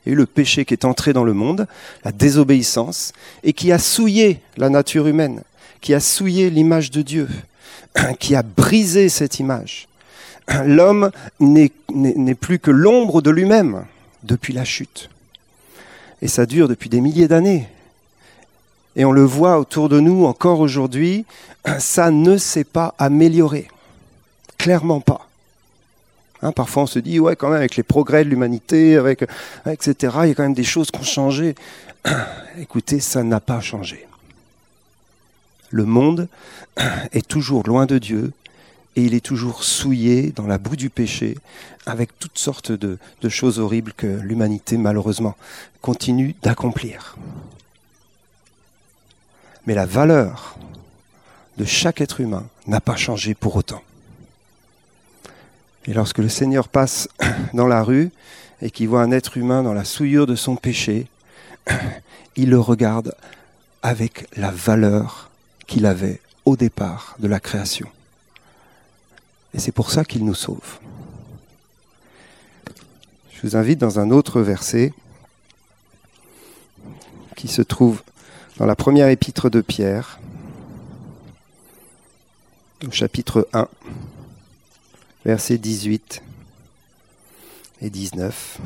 il 0.05 0.13
eu 0.13 0.15
le 0.15 0.25
péché 0.25 0.65
qui 0.65 0.73
est 0.73 0.85
entré 0.85 1.13
dans 1.13 1.23
le 1.23 1.33
monde, 1.33 1.67
la 2.03 2.11
désobéissance, 2.11 3.13
et 3.43 3.53
qui 3.53 3.71
a 3.71 3.79
souillé 3.79 4.41
la 4.57 4.69
nature 4.69 5.07
humaine, 5.07 5.41
qui 5.81 5.93
a 5.93 5.99
souillé 5.99 6.49
l'image 6.49 6.91
de 6.91 7.01
Dieu, 7.01 7.27
qui 8.19 8.35
a 8.35 8.43
brisé 8.43 9.09
cette 9.09 9.39
image. 9.39 9.87
L'homme 10.65 11.11
n'est 11.39 12.35
plus 12.35 12.59
que 12.59 12.71
l'ombre 12.71 13.21
de 13.21 13.29
lui-même 13.29 13.85
depuis 14.23 14.53
la 14.53 14.65
chute. 14.65 15.09
Et 16.21 16.27
ça 16.27 16.45
dure 16.45 16.67
depuis 16.67 16.89
des 16.89 17.01
milliers 17.01 17.27
d'années. 17.27 17.67
Et 18.95 19.05
on 19.05 19.11
le 19.11 19.23
voit 19.23 19.57
autour 19.57 19.89
de 19.89 19.99
nous 19.99 20.25
encore 20.25 20.59
aujourd'hui, 20.59 21.25
ça 21.79 22.11
ne 22.11 22.37
s'est 22.37 22.63
pas 22.63 22.93
amélioré. 22.97 23.67
Clairement 24.63 25.01
pas. 25.01 25.27
Hein, 26.41 26.53
parfois 26.53 26.83
on 26.83 26.85
se 26.87 26.97
dit, 26.97 27.19
ouais, 27.19 27.35
quand 27.35 27.49
même, 27.49 27.57
avec 27.57 27.75
les 27.75 27.83
progrès 27.83 28.23
de 28.23 28.29
l'humanité, 28.29 28.95
avec, 28.95 29.25
etc., 29.69 30.15
il 30.23 30.29
y 30.29 30.31
a 30.31 30.35
quand 30.35 30.43
même 30.43 30.53
des 30.53 30.63
choses 30.63 30.89
qui 30.89 31.01
ont 31.01 31.03
changé. 31.03 31.55
Écoutez, 32.57 33.01
ça 33.01 33.23
n'a 33.23 33.41
pas 33.41 33.59
changé. 33.59 34.07
Le 35.69 35.83
monde 35.83 36.29
est 37.11 37.27
toujours 37.27 37.67
loin 37.67 37.85
de 37.85 37.97
Dieu 37.97 38.31
et 38.95 39.03
il 39.03 39.13
est 39.13 39.25
toujours 39.25 39.65
souillé 39.65 40.31
dans 40.31 40.47
la 40.47 40.57
boue 40.57 40.77
du 40.77 40.89
péché 40.89 41.37
avec 41.85 42.17
toutes 42.17 42.39
sortes 42.39 42.71
de, 42.71 42.99
de 43.21 43.27
choses 43.27 43.59
horribles 43.59 43.91
que 43.91 44.07
l'humanité, 44.07 44.77
malheureusement, 44.77 45.35
continue 45.81 46.35
d'accomplir. 46.41 47.17
Mais 49.67 49.75
la 49.75 49.85
valeur 49.85 50.55
de 51.57 51.65
chaque 51.65 51.99
être 51.99 52.21
humain 52.21 52.45
n'a 52.65 52.79
pas 52.79 52.95
changé 52.95 53.33
pour 53.33 53.57
autant. 53.57 53.81
Et 55.85 55.93
lorsque 55.93 56.19
le 56.19 56.29
Seigneur 56.29 56.67
passe 56.67 57.09
dans 57.53 57.67
la 57.67 57.83
rue 57.83 58.11
et 58.61 58.71
qu'il 58.71 58.87
voit 58.87 59.01
un 59.01 59.11
être 59.11 59.37
humain 59.37 59.63
dans 59.63 59.73
la 59.73 59.83
souillure 59.83 60.27
de 60.27 60.35
son 60.35 60.55
péché, 60.55 61.07
il 62.35 62.49
le 62.49 62.59
regarde 62.59 63.15
avec 63.81 64.27
la 64.37 64.51
valeur 64.51 65.29
qu'il 65.67 65.85
avait 65.85 66.21
au 66.45 66.55
départ 66.55 67.15
de 67.19 67.27
la 67.27 67.39
création. 67.39 67.89
Et 69.53 69.59
c'est 69.59 69.71
pour 69.71 69.91
ça 69.91 70.05
qu'il 70.05 70.25
nous 70.25 70.33
sauve. 70.33 70.79
Je 73.31 73.41
vous 73.43 73.55
invite 73.57 73.79
dans 73.79 73.99
un 73.99 74.09
autre 74.09 74.41
verset 74.41 74.93
qui 77.35 77.49
se 77.49 77.61
trouve 77.61 78.01
dans 78.57 78.65
la 78.65 78.75
première 78.75 79.09
épître 79.09 79.49
de 79.49 79.59
Pierre, 79.59 80.19
au 82.87 82.91
chapitre 82.91 83.47
1, 83.53 83.67
versets 85.25 85.57
18 85.57 86.21
et 87.81 87.89
19. 87.89 88.59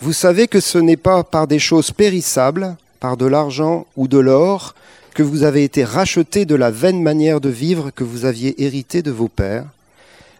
Vous 0.00 0.12
savez 0.12 0.48
que 0.48 0.58
ce 0.58 0.78
n'est 0.78 0.96
pas 0.96 1.22
par 1.22 1.46
des 1.46 1.60
choses 1.60 1.92
périssables, 1.92 2.76
par 2.98 3.16
de 3.16 3.26
l'argent 3.26 3.86
ou 3.96 4.08
de 4.08 4.18
l'or, 4.18 4.74
que 5.14 5.22
vous 5.22 5.44
avez 5.44 5.62
été 5.62 5.84
rachetés 5.84 6.44
de 6.44 6.56
la 6.56 6.72
vaine 6.72 7.02
manière 7.02 7.40
de 7.40 7.48
vivre 7.48 7.90
que 7.90 8.02
vous 8.02 8.24
aviez 8.24 8.60
hérité 8.64 9.02
de 9.02 9.12
vos 9.12 9.28
pères, 9.28 9.66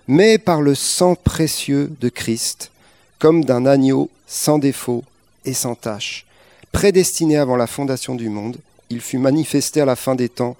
mais 0.09 0.39
par 0.39 0.63
le 0.63 0.75
sang 0.75 1.15
précieux 1.15 1.93
de 2.01 2.09
Christ, 2.09 2.73
comme 3.21 3.45
d'un 3.45 3.67
agneau 3.67 4.11
sans 4.27 4.59
défaut 4.59 5.05
et 5.45 5.55
sans 5.55 5.77
tache, 5.77 6.27
prédestiné 6.73 7.37
avant 7.37 7.57
la 7.57 7.69
fondation 7.69 8.17
du 8.17 8.29
monde, 8.29 8.57
il 8.93 9.01
fut 9.01 9.19
manifesté 9.19 9.81
à 9.81 9.85
la 9.85 9.97
fin 9.97 10.15
des 10.15 10.29
temps 10.29 10.57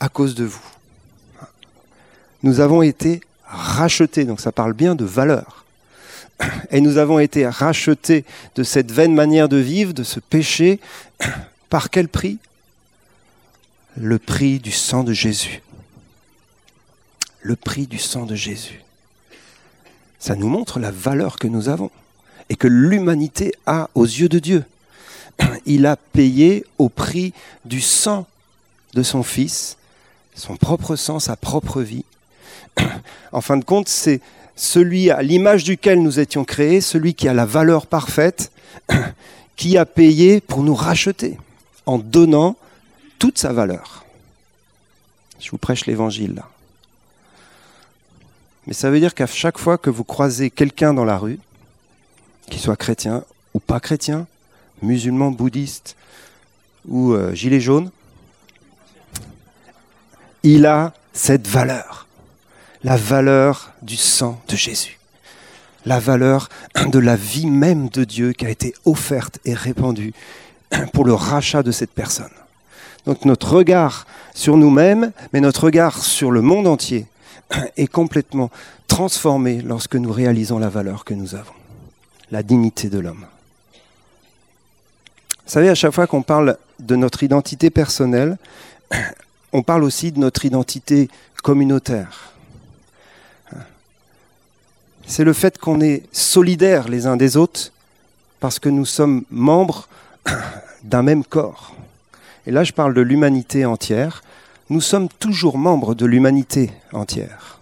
à 0.00 0.08
cause 0.08 0.34
de 0.34 0.44
vous. 0.44 0.64
Nous 2.42 2.60
avons 2.60 2.82
été 2.82 3.20
rachetés, 3.44 4.24
donc 4.24 4.40
ça 4.40 4.52
parle 4.52 4.72
bien 4.72 4.94
de 4.94 5.04
valeur. 5.04 5.64
Et 6.70 6.80
nous 6.80 6.98
avons 6.98 7.18
été 7.18 7.46
rachetés 7.46 8.24
de 8.54 8.62
cette 8.62 8.92
vaine 8.92 9.14
manière 9.14 9.48
de 9.48 9.56
vivre, 9.56 9.92
de 9.92 10.04
ce 10.04 10.20
péché, 10.20 10.80
par 11.68 11.90
quel 11.90 12.08
prix? 12.08 12.38
Le 13.96 14.18
prix 14.18 14.60
du 14.60 14.70
sang 14.70 15.02
de 15.02 15.12
Jésus. 15.12 15.62
Le 17.42 17.56
prix 17.56 17.86
du 17.86 17.98
sang 17.98 18.24
de 18.24 18.36
Jésus. 18.36 18.82
Ça 20.20 20.36
nous 20.36 20.48
montre 20.48 20.78
la 20.78 20.90
valeur 20.90 21.38
que 21.38 21.48
nous 21.48 21.68
avons 21.68 21.90
et 22.48 22.56
que 22.56 22.68
l'humanité 22.68 23.52
a 23.66 23.90
aux 23.94 24.04
yeux 24.04 24.28
de 24.28 24.38
Dieu. 24.38 24.64
Il 25.66 25.86
a 25.86 25.96
payé 25.96 26.64
au 26.78 26.88
prix 26.88 27.32
du 27.64 27.80
sang 27.80 28.26
de 28.94 29.02
son 29.02 29.22
Fils, 29.22 29.76
son 30.34 30.56
propre 30.56 30.96
sang, 30.96 31.18
sa 31.18 31.36
propre 31.36 31.82
vie. 31.82 32.04
En 33.32 33.40
fin 33.42 33.56
de 33.58 33.64
compte, 33.64 33.88
c'est 33.88 34.20
celui 34.56 35.10
à 35.10 35.22
l'image 35.22 35.64
duquel 35.64 36.02
nous 36.02 36.18
étions 36.18 36.44
créés, 36.44 36.80
celui 36.80 37.14
qui 37.14 37.28
a 37.28 37.34
la 37.34 37.44
valeur 37.44 37.86
parfaite, 37.86 38.50
qui 39.56 39.76
a 39.76 39.84
payé 39.84 40.40
pour 40.40 40.62
nous 40.62 40.74
racheter 40.74 41.38
en 41.86 41.98
donnant 41.98 42.56
toute 43.18 43.38
sa 43.38 43.52
valeur. 43.52 44.04
Je 45.40 45.50
vous 45.50 45.58
prêche 45.58 45.86
l'évangile. 45.86 46.42
Mais 48.66 48.74
ça 48.74 48.90
veut 48.90 49.00
dire 49.00 49.14
qu'à 49.14 49.26
chaque 49.26 49.58
fois 49.58 49.78
que 49.78 49.90
vous 49.90 50.04
croisez 50.04 50.50
quelqu'un 50.50 50.92
dans 50.92 51.04
la 51.04 51.16
rue, 51.16 51.38
qu'il 52.50 52.60
soit 52.60 52.76
chrétien 52.76 53.24
ou 53.54 53.60
pas 53.60 53.80
chrétien, 53.80 54.26
musulman, 54.82 55.30
bouddhiste 55.30 55.96
ou 56.86 57.12
euh, 57.12 57.34
gilet 57.34 57.60
jaune, 57.60 57.90
il 60.42 60.66
a 60.66 60.94
cette 61.12 61.46
valeur 61.46 62.08
la 62.84 62.96
valeur 62.96 63.72
du 63.82 63.96
sang 63.96 64.40
de 64.48 64.56
Jésus, 64.56 64.98
la 65.84 65.98
valeur 65.98 66.48
de 66.86 66.98
la 66.98 67.16
vie 67.16 67.46
même 67.46 67.88
de 67.88 68.04
Dieu 68.04 68.32
qui 68.32 68.46
a 68.46 68.50
été 68.50 68.74
offerte 68.84 69.38
et 69.44 69.54
répandue 69.54 70.12
pour 70.92 71.04
le 71.04 71.14
rachat 71.14 71.62
de 71.62 71.72
cette 71.72 71.92
personne. 71.92 72.30
Donc 73.06 73.24
notre 73.24 73.54
regard 73.54 74.06
sur 74.34 74.56
nous-mêmes, 74.56 75.12
mais 75.32 75.40
notre 75.40 75.64
regard 75.64 76.02
sur 76.02 76.30
le 76.30 76.42
monde 76.42 76.66
entier 76.66 77.06
est 77.76 77.86
complètement 77.86 78.50
transformé 78.86 79.60
lorsque 79.62 79.96
nous 79.96 80.12
réalisons 80.12 80.58
la 80.58 80.68
valeur 80.68 81.04
que 81.04 81.14
nous 81.14 81.34
avons, 81.34 81.52
la 82.30 82.42
dignité 82.42 82.88
de 82.88 82.98
l'homme. 82.98 83.26
Vous 85.48 85.54
savez, 85.54 85.68
à 85.68 85.74
chaque 85.74 85.92
fois 85.92 86.06
qu'on 86.06 86.22
parle 86.22 86.58
de 86.78 86.94
notre 86.94 87.24
identité 87.24 87.70
personnelle, 87.70 88.38
on 89.52 89.64
parle 89.64 89.82
aussi 89.82 90.12
de 90.12 90.20
notre 90.20 90.44
identité 90.44 91.08
communautaire 91.42 92.28
c'est 95.08 95.24
le 95.24 95.32
fait 95.32 95.58
qu'on 95.58 95.80
est 95.80 96.02
solidaires 96.12 96.88
les 96.88 97.06
uns 97.06 97.16
des 97.16 97.36
autres 97.36 97.72
parce 98.40 98.58
que 98.60 98.68
nous 98.68 98.84
sommes 98.84 99.24
membres 99.30 99.88
d'un 100.84 101.02
même 101.02 101.24
corps. 101.24 101.74
Et 102.46 102.50
là, 102.50 102.62
je 102.62 102.72
parle 102.72 102.94
de 102.94 103.00
l'humanité 103.00 103.64
entière. 103.64 104.22
Nous 104.70 104.80
sommes 104.80 105.08
toujours 105.08 105.58
membres 105.58 105.94
de 105.94 106.06
l'humanité 106.06 106.70
entière. 106.92 107.58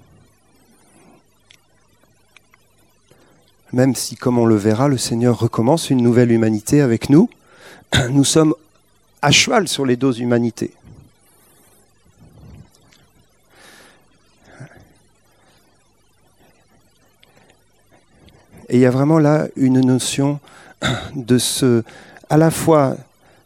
Même 3.73 3.95
si, 3.95 4.17
comme 4.17 4.39
on 4.39 4.47
le 4.47 4.57
verra, 4.57 4.89
le 4.89 4.99
Seigneur 4.99 5.39
recommence 5.39 5.89
une 5.89 6.03
nouvelle 6.03 6.33
humanité 6.33 6.81
avec 6.81 7.11
nous, 7.11 7.31
nous 8.11 8.25
sommes 8.25 8.55
à 9.23 9.31
cheval 9.31 9.69
sur 9.69 9.85
les 9.87 9.97
deux 9.97 10.21
humanités. 10.21 10.73
Et 18.69 18.77
il 18.77 18.81
y 18.81 18.87
a 18.87 18.91
vraiment 18.91 19.19
là 19.19 19.47
une 19.57 19.81
notion 19.81 20.41
de 21.15 21.39
se, 21.39 21.83
à 22.29 22.37
la 22.37 22.51
fois 22.51 22.97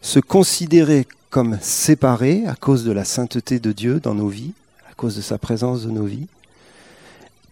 se 0.00 0.18
considérer 0.18 1.06
comme 1.28 1.58
séparés 1.60 2.46
à 2.46 2.54
cause 2.54 2.84
de 2.84 2.92
la 2.92 3.04
sainteté 3.04 3.60
de 3.60 3.72
Dieu 3.72 4.00
dans 4.00 4.14
nos 4.14 4.28
vies, 4.28 4.52
à 4.90 4.94
cause 4.94 5.16
de 5.16 5.20
sa 5.20 5.38
présence 5.38 5.84
dans 5.84 5.92
nos 5.92 6.06
vies, 6.06 6.26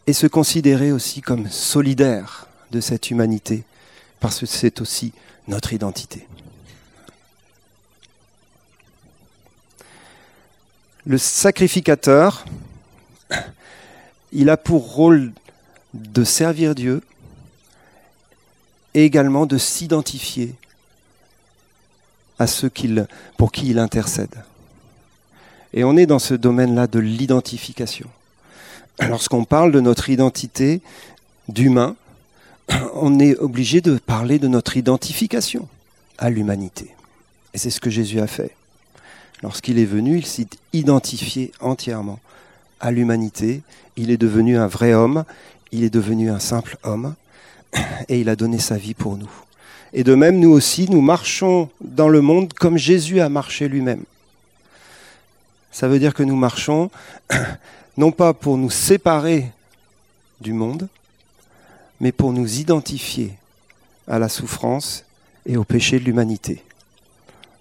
et 0.07 0.12
se 0.12 0.26
considérer 0.26 0.92
aussi 0.92 1.21
comme 1.21 1.49
solidaire 1.49 2.47
de 2.73 2.80
cette 2.80 3.11
humanité, 3.11 3.64
parce 4.21 4.40
que 4.40 4.47
c'est 4.47 4.80
aussi 4.80 5.12
notre 5.47 5.73
identité. 5.73 6.26
Le 11.09 11.17
sacrificateur, 11.17 12.45
il 14.31 14.50
a 14.50 14.59
pour 14.59 14.93
rôle 14.93 15.33
de 15.95 16.23
servir 16.23 16.75
Dieu 16.75 17.00
et 18.93 19.07
également 19.07 19.47
de 19.47 19.57
s'identifier 19.57 20.55
à 22.38 22.47
ceux 22.47 22.71
pour 23.38 23.53
qui 23.53 23.69
il 23.69 23.79
intercède. 23.79 24.35
Et 25.73 25.83
on 25.83 25.97
est 25.97 26.05
dans 26.05 26.19
ce 26.19 26.35
domaine-là 26.35 26.87
de 26.87 26.99
l'identification. 26.99 28.11
Lorsqu'on 29.00 29.47
parle 29.47 29.73
de 29.73 29.81
notre 29.81 30.11
identité 30.11 30.83
d'humain, 31.49 31.97
on 32.93 33.19
est 33.19 33.35
obligé 33.38 33.81
de 33.81 33.97
parler 33.97 34.38
de 34.38 34.47
notre 34.47 34.77
identification 34.77 35.71
à 36.19 36.29
l'humanité. 36.29 36.95
Et 37.55 37.59
c'est 37.59 37.71
ce 37.71 37.81
que 37.81 37.88
Jésus 37.88 38.21
a 38.21 38.27
fait. 38.27 38.58
Lorsqu'il 39.42 39.78
est 39.78 39.85
venu, 39.85 40.18
il 40.18 40.26
s'est 40.26 40.49
identifié 40.73 41.52
entièrement 41.61 42.18
à 42.80 42.90
l'humanité. 42.90 43.62
Il 43.97 44.11
est 44.11 44.16
devenu 44.16 44.57
un 44.57 44.66
vrai 44.66 44.95
homme, 44.95 45.25
il 45.73 45.85
est 45.85 45.90
devenu 45.90 46.30
un 46.30 46.38
simple 46.38 46.76
homme, 46.83 47.14
et 48.09 48.21
il 48.21 48.28
a 48.28 48.37
donné 48.37 48.59
sa 48.59 48.76
vie 48.76 48.95
pour 48.95 49.16
nous. 49.16 49.30
Et 49.92 50.04
de 50.04 50.14
même, 50.14 50.38
nous 50.38 50.50
aussi, 50.50 50.88
nous 50.90 51.00
marchons 51.00 51.71
dans 51.80 52.09
le 52.09 52.21
monde 52.21 52.52
comme 52.52 52.76
Jésus 52.76 53.21
a 53.21 53.28
marché 53.28 53.68
lui-même. 53.68 54.04
Ça 55.71 55.88
veut 55.88 55.99
dire 55.99 56.14
que 56.14 56.23
nous 56.23 56.37
marchons 56.37 56.90
non 57.97 58.11
pas 58.11 58.35
pour 58.35 58.59
nous 58.59 58.71
séparer 58.71 59.50
du 60.40 60.52
monde, 60.52 60.88
mais 62.00 62.12
pour 62.12 62.33
nous 62.33 62.59
identifier 62.59 63.35
à 64.07 64.18
la 64.18 64.28
souffrance 64.28 65.04
et 65.47 65.57
au 65.57 65.64
péché 65.64 65.99
de 65.99 66.04
l'humanité. 66.04 66.62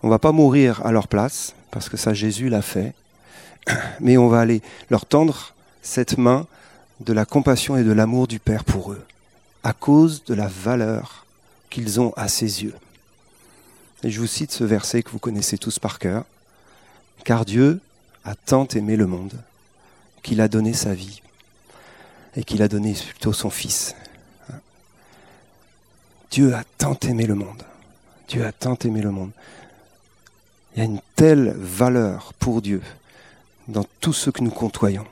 On 0.03 0.09
va 0.09 0.19
pas 0.19 0.31
mourir 0.31 0.85
à 0.85 0.91
leur 0.91 1.07
place, 1.07 1.53
parce 1.71 1.89
que 1.89 1.97
ça 1.97 2.13
Jésus 2.13 2.49
l'a 2.49 2.61
fait, 2.61 2.93
mais 3.99 4.17
on 4.17 4.27
va 4.27 4.39
aller 4.39 4.61
leur 4.89 5.05
tendre 5.05 5.53
cette 5.81 6.17
main 6.17 6.45
de 6.99 7.13
la 7.13 7.25
compassion 7.25 7.77
et 7.77 7.83
de 7.83 7.91
l'amour 7.91 8.27
du 8.27 8.39
Père 8.39 8.63
pour 8.63 8.91
eux, 8.91 9.03
à 9.63 9.73
cause 9.73 10.23
de 10.25 10.33
la 10.33 10.47
valeur 10.47 11.25
qu'ils 11.69 11.99
ont 11.99 12.13
à 12.15 12.27
ses 12.27 12.63
yeux. 12.63 12.75
Et 14.03 14.11
je 14.11 14.19
vous 14.19 14.27
cite 14.27 14.51
ce 14.51 14.63
verset 14.63 15.03
que 15.03 15.09
vous 15.09 15.19
connaissez 15.19 15.57
tous 15.57 15.79
par 15.79 15.99
cœur. 15.99 16.23
Car 17.23 17.45
Dieu 17.45 17.79
a 18.23 18.35
tant 18.35 18.67
aimé 18.67 18.95
le 18.95 19.07
monde 19.07 19.33
qu'il 20.21 20.39
a 20.41 20.47
donné 20.47 20.73
sa 20.73 20.93
vie 20.93 21.21
et 22.35 22.43
qu'il 22.43 22.61
a 22.61 22.67
donné 22.67 22.93
plutôt 22.93 23.33
son 23.33 23.49
Fils. 23.49 23.95
Dieu 26.29 26.53
a 26.53 26.63
tant 26.77 26.97
aimé 27.07 27.25
le 27.25 27.35
monde. 27.35 27.63
Dieu 28.27 28.45
a 28.45 28.51
tant 28.51 28.75
aimé 28.83 29.01
le 29.01 29.11
monde. 29.11 29.31
Il 30.77 30.81
y 30.81 30.83
a 30.83 30.85
une 30.85 31.01
telle 31.15 31.55
valeur 31.57 32.33
pour 32.37 32.61
Dieu 32.61 32.83
dans 33.67 33.83
tout 33.99 34.13
ce 34.13 34.29
que 34.29 34.43
nous 34.43 34.51
côtoyons. 34.51 35.07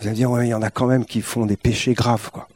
Vous 0.00 0.08
allez 0.08 0.16
dire, 0.16 0.42
il 0.42 0.48
y 0.48 0.54
en 0.54 0.62
a 0.62 0.70
quand 0.70 0.88
même 0.88 1.04
qui 1.04 1.22
font 1.22 1.46
des 1.46 1.56
péchés 1.56 1.94
graves, 1.94 2.32
quoi. 2.32 2.48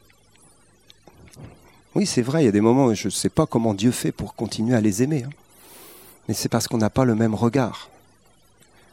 Oui, 1.95 2.05
c'est 2.05 2.21
vrai, 2.21 2.43
il 2.43 2.45
y 2.45 2.49
a 2.49 2.51
des 2.51 2.59
moments 2.59 2.87
où 2.87 2.93
je 2.93 3.05
ne 3.05 3.09
sais 3.09 3.29
pas 3.29 3.45
comment 3.45 3.73
Dieu 3.73 3.91
fait 3.91 4.11
pour 4.11 4.35
continuer 4.35 4.75
à 4.75 4.81
les 4.81 5.01
aimer. 5.01 5.23
Hein. 5.23 5.29
Mais 6.27 6.33
c'est 6.33 6.49
parce 6.49 6.67
qu'on 6.67 6.77
n'a 6.77 6.89
pas 6.89 7.05
le 7.05 7.15
même 7.15 7.33
regard. 7.33 7.89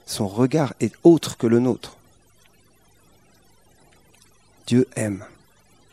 Son 0.07 0.29
regard 0.29 0.73
est 0.79 0.95
autre 1.03 1.37
que 1.37 1.49
le 1.49 1.59
nôtre. 1.59 1.97
Dieu 4.69 4.87
aime 4.95 5.25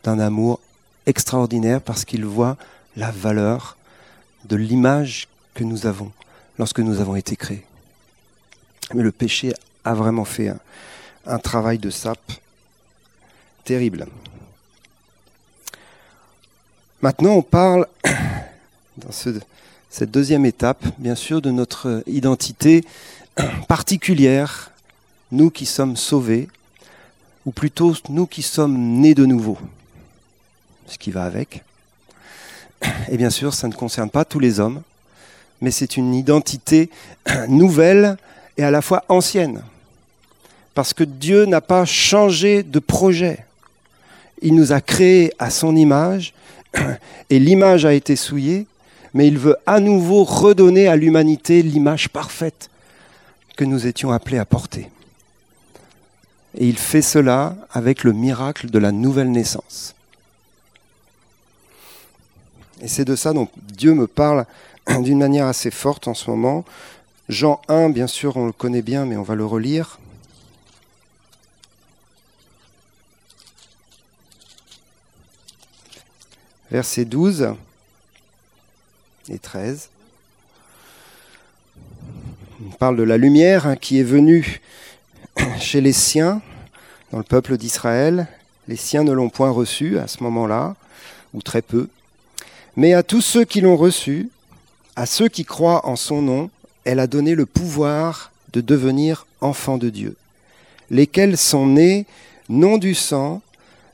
d'un 0.04 0.20
amour 0.20 0.60
extraordinaire 1.06 1.80
parce 1.80 2.04
qu'il 2.04 2.24
voit 2.24 2.56
la 2.94 3.10
valeur 3.10 3.76
de 4.44 4.54
l'image 4.54 5.26
que 5.54 5.64
nous 5.64 5.86
avons 5.86 6.12
lorsque 6.58 6.80
nous 6.80 7.00
avons 7.00 7.16
été 7.16 7.36
créés. 7.36 7.64
Mais 8.94 9.02
le 9.02 9.12
péché 9.12 9.52
a 9.84 9.94
vraiment 9.94 10.24
fait 10.24 10.52
un, 11.26 11.38
travail 11.38 11.78
de 11.78 11.90
sape 11.90 12.32
terrible. 13.64 14.06
Maintenant, 17.00 17.32
on 17.32 17.42
parle, 17.42 17.86
dans 18.96 19.12
cette 19.12 20.10
deuxième 20.10 20.46
étape, 20.46 20.84
bien 20.98 21.14
sûr, 21.14 21.40
de 21.40 21.50
notre 21.50 22.02
identité 22.06 22.84
particulière, 23.68 24.70
nous 25.30 25.50
qui 25.50 25.66
sommes 25.66 25.96
sauvés, 25.96 26.48
ou 27.44 27.50
plutôt 27.50 27.94
nous 28.08 28.26
qui 28.26 28.42
sommes 28.42 28.76
nés 28.76 29.14
de 29.14 29.26
nouveau, 29.26 29.58
ce 30.86 30.98
qui 30.98 31.10
va 31.10 31.24
avec. 31.24 31.64
Et 33.08 33.16
bien 33.16 33.30
sûr, 33.30 33.54
ça 33.54 33.68
ne 33.68 33.74
concerne 33.74 34.10
pas 34.10 34.24
tous 34.24 34.38
les 34.38 34.60
hommes, 34.60 34.82
mais 35.62 35.70
c'est 35.70 35.96
une 35.96 36.12
identité 36.12 36.90
nouvelle 37.48 38.18
et 38.58 38.64
à 38.64 38.70
la 38.70 38.82
fois 38.82 39.04
ancienne. 39.08 39.62
Parce 40.74 40.92
que 40.92 41.04
Dieu 41.04 41.46
n'a 41.46 41.60
pas 41.60 41.84
changé 41.84 42.62
de 42.62 42.80
projet. 42.80 43.46
Il 44.42 44.54
nous 44.54 44.72
a 44.72 44.80
créés 44.80 45.32
à 45.38 45.50
son 45.50 45.76
image 45.76 46.34
et 47.30 47.38
l'image 47.38 47.84
a 47.84 47.94
été 47.94 48.16
souillée, 48.16 48.66
mais 49.14 49.28
il 49.28 49.38
veut 49.38 49.56
à 49.64 49.78
nouveau 49.78 50.24
redonner 50.24 50.88
à 50.88 50.96
l'humanité 50.96 51.62
l'image 51.62 52.08
parfaite 52.08 52.68
que 53.56 53.64
nous 53.64 53.86
étions 53.86 54.10
appelés 54.10 54.38
à 54.38 54.44
porter. 54.44 54.90
Et 56.58 56.66
il 56.66 56.76
fait 56.76 57.02
cela 57.02 57.54
avec 57.70 58.02
le 58.02 58.12
miracle 58.12 58.68
de 58.68 58.78
la 58.78 58.90
nouvelle 58.90 59.30
naissance. 59.30 59.94
Et 62.80 62.88
c'est 62.88 63.04
de 63.04 63.14
ça 63.14 63.32
dont 63.32 63.48
Dieu 63.56 63.94
me 63.94 64.08
parle 64.08 64.44
d'une 65.00 65.18
manière 65.18 65.46
assez 65.46 65.70
forte 65.70 66.08
en 66.08 66.14
ce 66.14 66.30
moment. 66.30 66.64
Jean 67.28 67.60
1, 67.68 67.90
bien 67.90 68.06
sûr, 68.06 68.36
on 68.36 68.46
le 68.46 68.52
connaît 68.52 68.82
bien, 68.82 69.06
mais 69.06 69.16
on 69.16 69.22
va 69.22 69.34
le 69.34 69.46
relire. 69.46 69.98
versets 76.72 77.04
12 77.04 77.54
et 79.28 79.38
13. 79.38 79.90
On 82.66 82.70
parle 82.70 82.96
de 82.96 83.02
la 83.02 83.18
lumière 83.18 83.66
hein, 83.66 83.76
qui 83.76 84.00
est 84.00 84.04
venue 84.04 84.62
chez 85.58 85.82
les 85.82 85.92
siens, 85.92 86.40
dans 87.10 87.18
le 87.18 87.24
peuple 87.24 87.58
d'Israël. 87.58 88.26
Les 88.68 88.76
siens 88.76 89.04
ne 89.04 89.12
l'ont 89.12 89.28
point 89.28 89.50
reçue 89.50 89.98
à 89.98 90.08
ce 90.08 90.22
moment-là, 90.22 90.74
ou 91.34 91.42
très 91.42 91.60
peu. 91.60 91.88
Mais 92.74 92.94
à 92.94 93.02
tous 93.02 93.20
ceux 93.20 93.44
qui 93.44 93.60
l'ont 93.60 93.76
reçue, 93.76 94.30
à 94.96 95.06
ceux 95.06 95.28
qui 95.28 95.44
croient 95.44 95.86
en 95.86 95.96
son 95.96 96.22
nom, 96.22 96.50
elle 96.84 97.00
a 97.00 97.06
donné 97.06 97.34
le 97.34 97.46
pouvoir 97.46 98.32
de 98.52 98.60
devenir 98.60 99.26
enfants 99.40 99.78
de 99.78 99.90
Dieu, 99.90 100.16
lesquels 100.90 101.36
sont 101.36 101.66
nés 101.66 102.06
non 102.48 102.78
du 102.78 102.94
sang, 102.94 103.40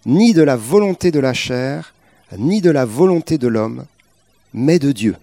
ni 0.07 0.33
de 0.33 0.43
la 0.43 0.57
volonté 0.57 1.11
de 1.11 1.21
la 1.21 1.35
chair, 1.35 1.95
ni 2.37 2.61
de 2.61 2.71
la 2.71 2.85
volonté 2.85 3.39
de 3.39 3.49
l'homme, 3.49 3.85
mais 4.53 4.79
de 4.79 4.93
Dieu. 4.93 5.17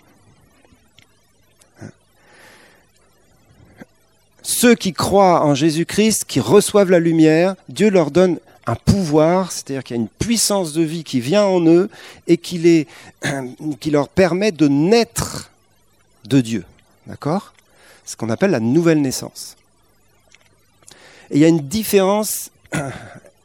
Ceux 4.42 4.76
qui 4.76 4.94
croient 4.94 5.44
en 5.44 5.56
Jésus-Christ, 5.56 6.26
qui 6.26 6.40
reçoivent 6.40 6.92
la 6.92 7.00
lumière, 7.00 7.56
Dieu 7.68 7.90
leur 7.90 8.12
donne 8.12 8.40
un 8.68 8.76
pouvoir, 8.76 9.52
c'est-à-dire 9.52 9.84
qu'il 9.84 9.96
y 9.96 10.00
a 10.00 10.02
une 10.02 10.08
puissance 10.08 10.74
de 10.74 10.84
vie 10.84 11.04
qui 11.04 11.20
vient 11.20 11.46
en 11.46 11.66
eux 11.66 11.90
et 12.28 12.38
qui, 12.38 12.88
qui 13.80 13.92
leur 13.92 14.08
permet 14.08 14.52
de 14.52 14.68
naître 14.68 15.52
de 16.28 16.42
Dieu. 16.42 16.66
D'accord? 17.08 17.54
Ce 18.06 18.16
qu'on 18.16 18.30
appelle 18.30 18.52
la 18.52 18.60
nouvelle 18.60 19.02
naissance. 19.02 19.56
Et 21.32 21.36
il 21.36 21.40
y 21.40 21.46
a 21.46 21.48
une 21.48 21.68
différence 21.68 22.52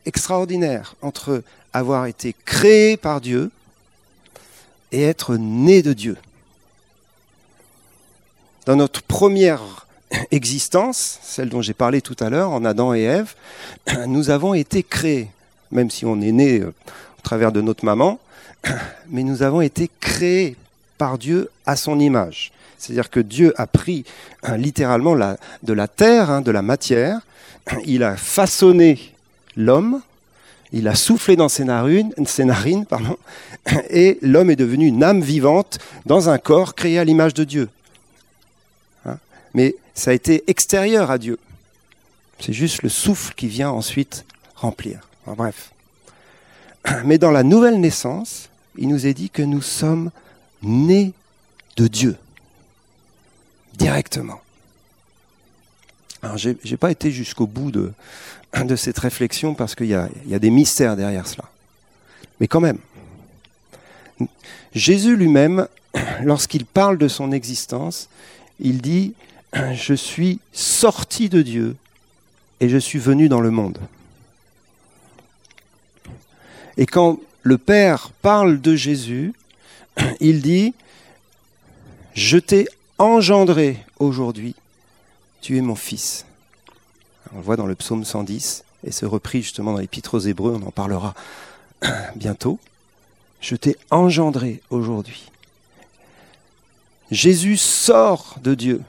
extraordinaire 0.07 0.95
entre 1.03 1.43
avoir 1.73 2.07
été 2.07 2.35
créé 2.45 2.97
par 2.97 3.21
Dieu 3.21 3.51
et 4.93 5.03
être 5.03 5.37
né 5.37 5.83
de 5.83 5.93
Dieu. 5.93 6.17
Dans 8.67 8.77
notre 8.77 9.03
première 9.03 9.87
existence, 10.31 11.19
celle 11.23 11.49
dont 11.49 11.63
j'ai 11.63 11.75
parlé 11.75 12.03
tout 12.03 12.17
à 12.21 12.29
l'heure, 12.29 12.51
en 12.51 12.65
Adam 12.65 12.95
et 12.95 13.03
Ève, 13.03 13.35
nous 14.07 14.31
avons 14.31 14.55
été 14.55 14.83
créés, 14.83 15.31
même 15.71 15.91
si 15.91 16.05
on 16.05 16.21
est 16.21 16.33
né 16.33 16.61
euh, 16.61 16.75
au 17.19 17.23
travers 17.23 17.53
de 17.53 17.61
notre 17.61 17.85
maman, 17.85 18.19
mais 19.09 19.23
nous 19.23 19.43
avons 19.43 19.61
été 19.61 19.91
créés 20.01 20.57
par 20.99 21.17
Dieu 21.17 21.51
à 21.65 21.77
son 21.77 21.99
image. 21.99 22.53
C'est-à-dire 22.81 23.11
que 23.11 23.21
Dieu 23.21 23.53
a 23.57 23.67
pris 23.67 24.05
hein, 24.43 24.57
littéralement 24.57 25.15
de 25.15 25.73
la 25.73 25.89
terre, 25.89 26.31
hein, 26.31 26.41
de 26.41 26.51
la 26.51 26.63
matière, 26.63 27.21
il 27.85 28.03
a 28.03 28.17
façonné 28.17 29.15
l'homme 29.57 30.01
il 30.73 30.89
a 30.89 30.95
soufflé 30.95 31.37
dans 31.37 31.49
ses 31.49 31.65
narines, 31.65 32.13
et 33.91 34.19
l'homme 34.23 34.51
est 34.51 34.57
devenu 34.57 34.87
une 34.87 35.03
âme 35.03 35.21
vivante 35.21 35.79
dans 36.07 36.29
un 36.29 36.39
corps 36.39 36.75
créé 36.75 36.99
à 36.99 37.05
l'image 37.05 37.35
de 37.35 37.45
Dieu. 37.45 37.69
Hein? 39.05 39.19
Mais 39.55 39.75
ça 39.95 40.11
a 40.13 40.15
été 40.15 40.45
extérieur 40.47 41.11
à 41.11 41.19
Dieu. 41.19 41.39
C'est 42.39 42.53
juste 42.53 42.83
le 42.83 42.89
souffle 42.89 43.35
qui 43.35 43.49
vient 43.49 43.71
ensuite 43.71 44.25
remplir. 44.55 45.01
bref. 45.27 45.73
Mais 47.05 47.19
dans 47.19 47.31
la 47.31 47.43
nouvelle 47.43 47.81
naissance, 47.81 48.49
il 48.77 48.89
nous 48.89 49.07
est 49.07 49.15
dit 49.15 49.31
que 49.31 49.43
nous 49.43 49.63
sommes 49.63 50.11
nés 50.63 51.13
de 51.77 51.89
Dieu, 51.89 52.17
directement. 53.81 54.41
Alors, 56.23 56.37
je 56.37 56.51
n'ai 56.51 56.77
pas 56.77 56.91
été 56.91 57.11
jusqu'au 57.11 57.47
bout 57.47 57.71
de, 57.71 57.93
cette 58.77 58.99
réflexion 58.99 59.55
parce 59.55 59.75
qu'il 59.75 59.87
y, 59.87 60.29
y 60.29 60.35
a, 60.35 60.39
des 60.39 60.51
mystères 60.51 60.97
derrière 60.97 61.27
cela. 61.27 61.45
Mais 62.41 62.47
quand 62.47 62.61
même, 62.61 62.79
Jésus 64.75 65.17
lui-même, 65.17 65.67
lorsqu'il 66.23 66.67
parle 66.67 66.99
de 66.99 67.09
son 67.09 67.33
existence, 67.33 68.11
il 68.61 68.83
dit, 68.83 69.15
je 69.73 69.95
suis 69.95 70.41
sorti 70.53 71.31
de 71.31 71.41
Dieu 71.41 71.77
et 72.61 72.69
je 72.69 72.77
suis 72.77 72.99
venu 72.99 73.31
dans 73.31 73.41
le 73.41 73.51
monde. 73.51 73.79
Et 76.77 76.85
quand 76.85 77.19
le 77.43 77.57
Père 77.57 78.11
parle 78.21 78.61
de 78.61 78.77
Jésus, 78.77 79.33
il 80.21 80.43
dit, 80.43 80.75
je 82.15 82.37
t'ai 82.37 82.69
engendré 83.01 83.83
aujourd'hui, 83.99 84.55
tu 85.41 85.57
es 85.57 85.63
mon 85.63 85.75
fils. 85.75 86.27
On 87.33 87.39
le 87.39 87.43
voit 87.43 87.57
dans 87.57 87.67
le 87.67 87.75
psaume 87.75 88.05
110, 88.05 88.63
et 88.87 88.93
c'est 88.93 89.07
repris 89.07 89.43
justement 89.43 89.73
dans 89.73 89.79
l'Épître 89.79 90.15
aux 90.15 90.21
Hébreux, 90.21 90.61
on 90.63 90.67
en 90.67 90.71
parlera 90.71 91.15
bientôt. 92.15 92.61
Je 93.41 93.57
t'ai 93.57 93.79
engendré 93.91 94.61
aujourd'hui. 94.69 95.31
Jésus 97.11 97.57
sort 97.57 98.37
de 98.43 98.55
Dieu. 98.55 98.83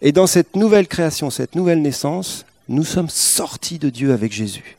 Et 0.00 0.12
dans 0.12 0.28
cette 0.28 0.54
nouvelle 0.54 0.86
création, 0.86 1.30
cette 1.30 1.56
nouvelle 1.56 1.82
naissance, 1.82 2.46
nous 2.68 2.84
sommes 2.84 3.10
sortis 3.10 3.80
de 3.80 3.90
Dieu 3.90 4.12
avec 4.12 4.32
Jésus. 4.32 4.78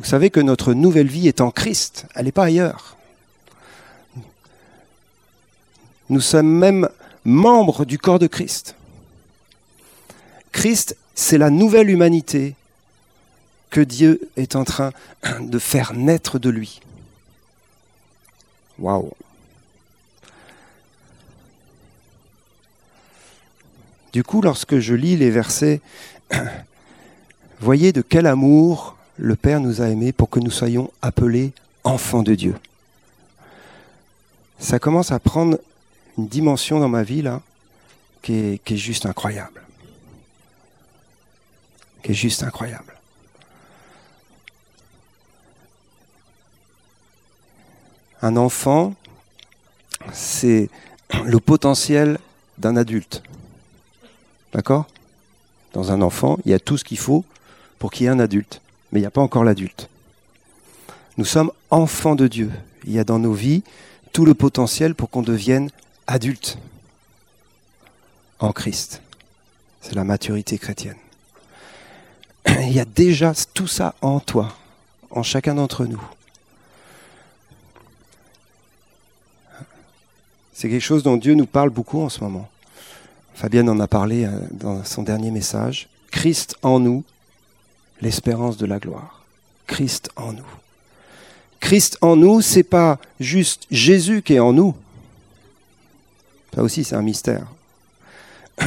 Vous 0.00 0.04
savez 0.04 0.30
que 0.30 0.40
notre 0.40 0.74
nouvelle 0.74 1.08
vie 1.08 1.28
est 1.28 1.40
en 1.40 1.52
Christ, 1.52 2.06
elle 2.16 2.24
n'est 2.24 2.32
pas 2.32 2.44
ailleurs. 2.44 2.97
Nous 6.08 6.20
sommes 6.20 6.48
même 6.48 6.88
membres 7.24 7.84
du 7.84 7.98
corps 7.98 8.18
de 8.18 8.26
Christ. 8.26 8.74
Christ, 10.52 10.96
c'est 11.14 11.38
la 11.38 11.50
nouvelle 11.50 11.90
humanité 11.90 12.54
que 13.70 13.80
Dieu 13.80 14.30
est 14.36 14.56
en 14.56 14.64
train 14.64 14.92
de 15.40 15.58
faire 15.58 15.92
naître 15.92 16.38
de 16.38 16.48
lui. 16.48 16.80
Waouh 18.78 19.12
Du 24.12 24.24
coup, 24.24 24.40
lorsque 24.40 24.78
je 24.78 24.94
lis 24.94 25.16
les 25.16 25.30
versets, 25.30 25.80
voyez 27.60 27.92
de 27.92 28.00
quel 28.00 28.26
amour 28.26 28.96
le 29.18 29.36
Père 29.36 29.60
nous 29.60 29.82
a 29.82 29.88
aimés 29.88 30.12
pour 30.12 30.30
que 30.30 30.40
nous 30.40 30.50
soyons 30.50 30.90
appelés 31.02 31.52
enfants 31.84 32.22
de 32.22 32.34
Dieu. 32.34 32.54
Ça 34.58 34.78
commence 34.78 35.12
à 35.12 35.18
prendre 35.18 35.58
une 36.18 36.26
dimension 36.26 36.80
dans 36.80 36.88
ma 36.88 37.04
vie 37.04 37.22
là 37.22 37.40
qui 38.22 38.34
est, 38.34 38.64
qui 38.64 38.74
est 38.74 38.78
juste 38.78 39.06
incroyable. 39.06 39.62
Qui 42.02 42.10
est 42.10 42.14
juste 42.14 42.42
incroyable. 42.42 42.94
Un 48.20 48.36
enfant, 48.36 48.94
c'est 50.12 50.68
le 51.24 51.38
potentiel 51.38 52.18
d'un 52.58 52.76
adulte. 52.76 53.22
D'accord? 54.52 54.86
Dans 55.72 55.92
un 55.92 56.02
enfant, 56.02 56.38
il 56.44 56.50
y 56.50 56.54
a 56.54 56.58
tout 56.58 56.76
ce 56.76 56.84
qu'il 56.84 56.98
faut 56.98 57.24
pour 57.78 57.92
qu'il 57.92 58.04
y 58.04 58.06
ait 58.08 58.12
un 58.12 58.18
adulte, 58.18 58.60
mais 58.90 58.98
il 58.98 59.02
n'y 59.02 59.06
a 59.06 59.12
pas 59.12 59.20
encore 59.20 59.44
l'adulte. 59.44 59.88
Nous 61.16 61.24
sommes 61.24 61.52
enfants 61.70 62.16
de 62.16 62.26
Dieu. 62.26 62.50
Il 62.84 62.92
y 62.92 62.98
a 62.98 63.04
dans 63.04 63.20
nos 63.20 63.32
vies 63.32 63.62
tout 64.12 64.24
le 64.24 64.34
potentiel 64.34 64.96
pour 64.96 65.10
qu'on 65.10 65.22
devienne 65.22 65.70
adulte 66.08 66.58
en 68.40 68.50
Christ. 68.50 69.02
C'est 69.80 69.94
la 69.94 70.02
maturité 70.04 70.58
chrétienne. 70.58 70.96
Il 72.48 72.72
y 72.72 72.80
a 72.80 72.84
déjà 72.84 73.32
tout 73.54 73.68
ça 73.68 73.94
en 74.00 74.18
toi, 74.18 74.52
en 75.10 75.22
chacun 75.22 75.54
d'entre 75.54 75.84
nous. 75.84 76.02
C'est 80.52 80.68
quelque 80.68 80.82
chose 80.82 81.04
dont 81.04 81.16
Dieu 81.16 81.34
nous 81.34 81.46
parle 81.46 81.70
beaucoup 81.70 82.00
en 82.00 82.08
ce 82.08 82.20
moment. 82.20 82.48
Fabienne 83.34 83.68
en 83.68 83.78
a 83.78 83.86
parlé 83.86 84.24
euh, 84.24 84.40
dans 84.50 84.82
son 84.82 85.04
dernier 85.04 85.30
message. 85.30 85.88
Christ 86.10 86.56
en 86.62 86.80
nous, 86.80 87.04
l'espérance 88.00 88.56
de 88.56 88.66
la 88.66 88.80
gloire. 88.80 89.22
Christ 89.68 90.10
en 90.16 90.32
nous. 90.32 90.50
Christ 91.60 91.98
en 92.00 92.16
nous, 92.16 92.40
c'est 92.40 92.64
pas 92.64 92.98
juste 93.20 93.66
Jésus 93.70 94.22
qui 94.22 94.34
est 94.34 94.40
en 94.40 94.52
nous. 94.52 94.74
Ça 96.58 96.64
aussi, 96.64 96.82
c'est 96.82 96.96
un 96.96 97.02
mystère. 97.02 97.46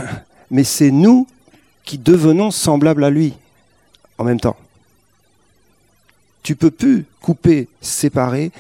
Mais 0.49 0.63
c'est 0.63 0.91
nous 0.91 1.27
qui 1.83 1.97
devenons 1.97 2.49
semblables 2.49 3.03
à 3.03 3.09
lui 3.09 3.33
en 4.17 4.23
même 4.23 4.39
temps. 4.39 4.55
Tu 6.41 6.55
peux 6.55 6.71
plus 6.71 7.03
couper, 7.21 7.67
séparer 7.81 8.53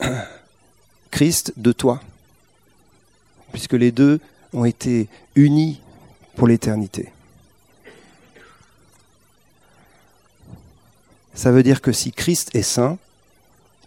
Christ 1.10 1.52
de 1.56 1.72
toi 1.72 2.00
puisque 3.50 3.72
les 3.72 3.90
deux 3.90 4.20
ont 4.52 4.64
été 4.64 5.08
unis 5.34 5.80
pour 6.36 6.46
l'éternité. 6.46 7.10
Ça 11.34 11.50
veut 11.50 11.64
dire 11.64 11.80
que 11.80 11.90
si 11.90 12.12
Christ 12.12 12.54
est 12.54 12.62
saint, 12.62 12.98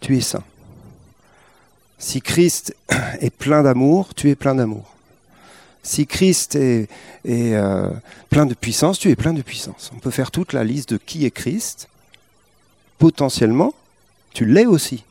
tu 0.02 0.18
es 0.18 0.22
saint. 0.22 0.44
Si 2.04 2.22
Christ 2.22 2.76
est 3.22 3.30
plein 3.30 3.64
d'amour, 3.64 4.14
tu 4.14 4.30
es 4.30 4.36
plein 4.36 4.56
d'amour. 4.56 4.94
Si 5.84 6.06
Christ 6.06 6.56
est, 6.56 6.90
euh, 7.26 7.90
plein 8.30 8.46
de 8.46 8.54
puissance, 8.54 9.00
tu 9.00 9.10
es 9.10 9.16
plein 9.16 9.32
de 9.32 9.42
puissance. 9.42 9.90
On 9.96 10.00
peut 10.00 10.12
faire 10.12 10.30
toute 10.30 10.52
la 10.52 10.66
liste 10.66 10.90
de 10.92 10.98
qui 10.98 11.26
est 11.26 11.32
Christ. 11.32 11.88
Potentiellement, 12.98 13.74
tu 14.34 14.46
l'es 14.46 14.66
aussi. 14.66 15.06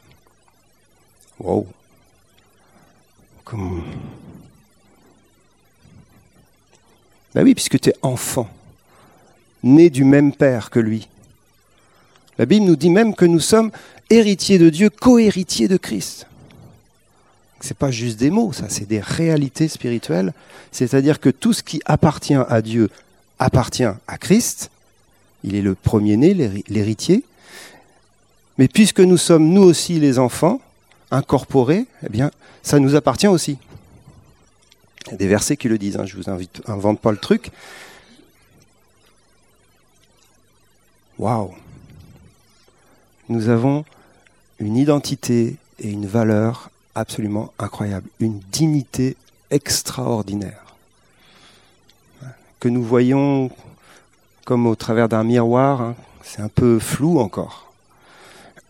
Wow. 1.40 1.66
Ben 7.34 7.42
oui, 7.42 7.54
puisque 7.54 7.80
tu 7.80 7.88
es 7.88 7.96
enfant, 8.02 8.50
né 9.62 9.88
du 9.88 10.04
même 10.04 10.34
père 10.34 10.68
que 10.68 10.78
lui. 10.78 11.08
La 12.36 12.44
Bible 12.44 12.66
nous 12.66 12.76
dit 12.76 12.90
même 12.90 13.14
que 13.14 13.24
nous 13.24 13.40
sommes 13.40 13.70
héritiers 14.10 14.58
de 14.58 14.68
Dieu, 14.68 14.90
co-héritiers 14.90 15.68
de 15.68 15.78
Christ. 15.78 16.26
Ce 17.62 17.68
n'est 17.68 17.74
pas 17.74 17.92
juste 17.92 18.18
des 18.18 18.30
mots, 18.30 18.52
ça, 18.52 18.68
c'est 18.68 18.88
des 18.88 19.00
réalités 19.00 19.68
spirituelles. 19.68 20.34
C'est-à-dire 20.72 21.20
que 21.20 21.30
tout 21.30 21.52
ce 21.52 21.62
qui 21.62 21.80
appartient 21.86 22.34
à 22.34 22.60
Dieu 22.60 22.90
appartient 23.38 23.84
à 23.84 24.18
Christ. 24.18 24.70
Il 25.44 25.54
est 25.54 25.62
le 25.62 25.76
premier-né, 25.76 26.34
l'héritier. 26.68 27.24
Mais 28.58 28.68
puisque 28.68 29.00
nous 29.00 29.16
sommes 29.16 29.48
nous 29.48 29.62
aussi 29.62 30.00
les 30.00 30.18
enfants, 30.18 30.60
incorporés, 31.12 31.86
eh 32.04 32.08
bien, 32.08 32.32
ça 32.62 32.80
nous 32.80 32.96
appartient 32.96 33.28
aussi. 33.28 33.58
Il 35.06 35.12
y 35.12 35.14
a 35.14 35.18
des 35.18 35.28
versets 35.28 35.56
qui 35.56 35.68
le 35.68 35.78
disent, 35.78 35.96
hein, 35.96 36.06
je 36.06 36.16
vous 36.16 36.28
invite, 36.28 36.62
invente 36.66 37.00
pas 37.00 37.12
le 37.12 37.16
truc. 37.16 37.50
Waouh 41.18 41.54
Nous 43.28 43.48
avons 43.48 43.84
une 44.58 44.76
identité 44.76 45.56
et 45.78 45.88
une 45.88 46.06
valeur 46.06 46.71
absolument 46.94 47.52
incroyable, 47.58 48.08
une 48.20 48.38
dignité 48.38 49.16
extraordinaire, 49.50 50.76
que 52.60 52.68
nous 52.68 52.82
voyons 52.82 53.50
comme 54.44 54.66
au 54.66 54.74
travers 54.74 55.08
d'un 55.08 55.24
miroir, 55.24 55.80
hein. 55.80 55.96
c'est 56.22 56.42
un 56.42 56.48
peu 56.48 56.78
flou 56.78 57.18
encore, 57.18 57.72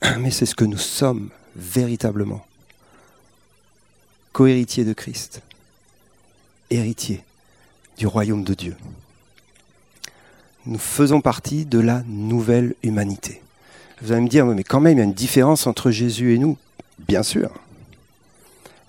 mais 0.19 0.31
c'est 0.31 0.47
ce 0.47 0.55
que 0.55 0.65
nous 0.65 0.79
sommes 0.79 1.31
véritablement, 1.57 2.45
cohéritiers 4.33 4.85
de 4.85 4.93
Christ 4.93 5.43
héritiers 6.73 7.23
du 7.99 8.07
royaume 8.07 8.45
de 8.45 8.55
Dieu. 8.55 8.77
Nous 10.67 10.79
faisons 10.79 11.21
partie 11.21 11.67
de 11.67 11.79
la 11.79 12.03
nouvelle 12.07 12.75
humanité. 12.83 13.43
Vous 14.01 14.13
allez 14.13 14.23
me 14.23 14.29
dire, 14.29 14.47
mais 14.47 14.65
quand 14.65 14.81
même, 14.81 14.97
il 14.97 14.99
y 14.99 15.03
a 15.03 15.05
une 15.05 15.13
différence 15.13 15.67
entre 15.67 15.91
Jésus 15.91 16.35
et 16.35 16.39
nous. 16.39 16.57
Bien 17.07 17.23
sûr. 17.23 17.51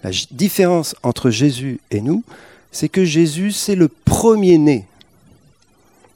La 0.04 0.12
différence 0.32 0.96
entre 1.02 1.30
Jésus 1.30 1.80
et 1.90 2.02
nous, 2.02 2.24
c'est 2.72 2.90
que 2.90 3.06
Jésus, 3.06 3.52
c'est 3.52 3.76
le 3.76 3.88
premier-né. 3.88 4.86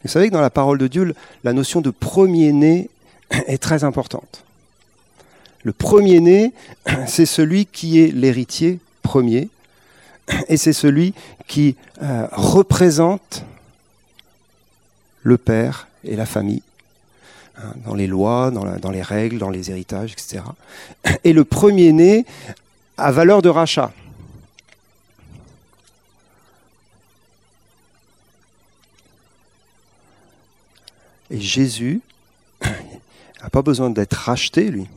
Vous 0.04 0.10
savez 0.10 0.28
que 0.28 0.34
dans 0.34 0.42
la 0.42 0.50
parole 0.50 0.78
de 0.78 0.88
Dieu, 0.88 1.16
la 1.44 1.54
notion 1.54 1.82
de 1.82 1.90
premier-né 1.90 2.90
est 3.48 3.62
très 3.62 3.84
importante. 3.84 4.44
Le 5.64 5.72
premier-né, 5.72 6.54
c'est 7.08 7.26
celui 7.26 7.66
qui 7.66 8.02
est 8.02 8.14
l'héritier 8.14 8.80
premier, 9.04 9.50
et 10.50 10.58
c'est 10.58 10.74
celui 10.74 11.14
qui 11.48 11.76
euh, 12.02 12.28
représente 12.32 13.46
le 15.24 15.38
père 15.38 15.88
et 16.04 16.16
la 16.16 16.26
famille, 16.26 16.64
hein, 17.58 17.74
dans 17.86 17.96
les 17.96 18.08
lois, 18.08 18.52
dans, 18.52 18.66
dans, 18.78 18.92
les 18.92 19.02
règles, 19.02 19.38
dans 19.38 19.50
les 19.50 19.72
héritages, 19.72 20.12
etc. 20.14 20.44
Et 21.24 21.34
le 21.34 21.46
premier-né 21.46 22.26
a 22.98 23.12
valeur 23.12 23.42
de 23.42 23.50
rachat. 23.50 23.92
Et 31.30 31.40
Jésus 31.40 32.02
n'a 32.62 33.50
pas 33.52 33.62
besoin 33.62 33.90
d'être 33.90 34.14
racheté, 34.14 34.70
lui, 34.70 34.88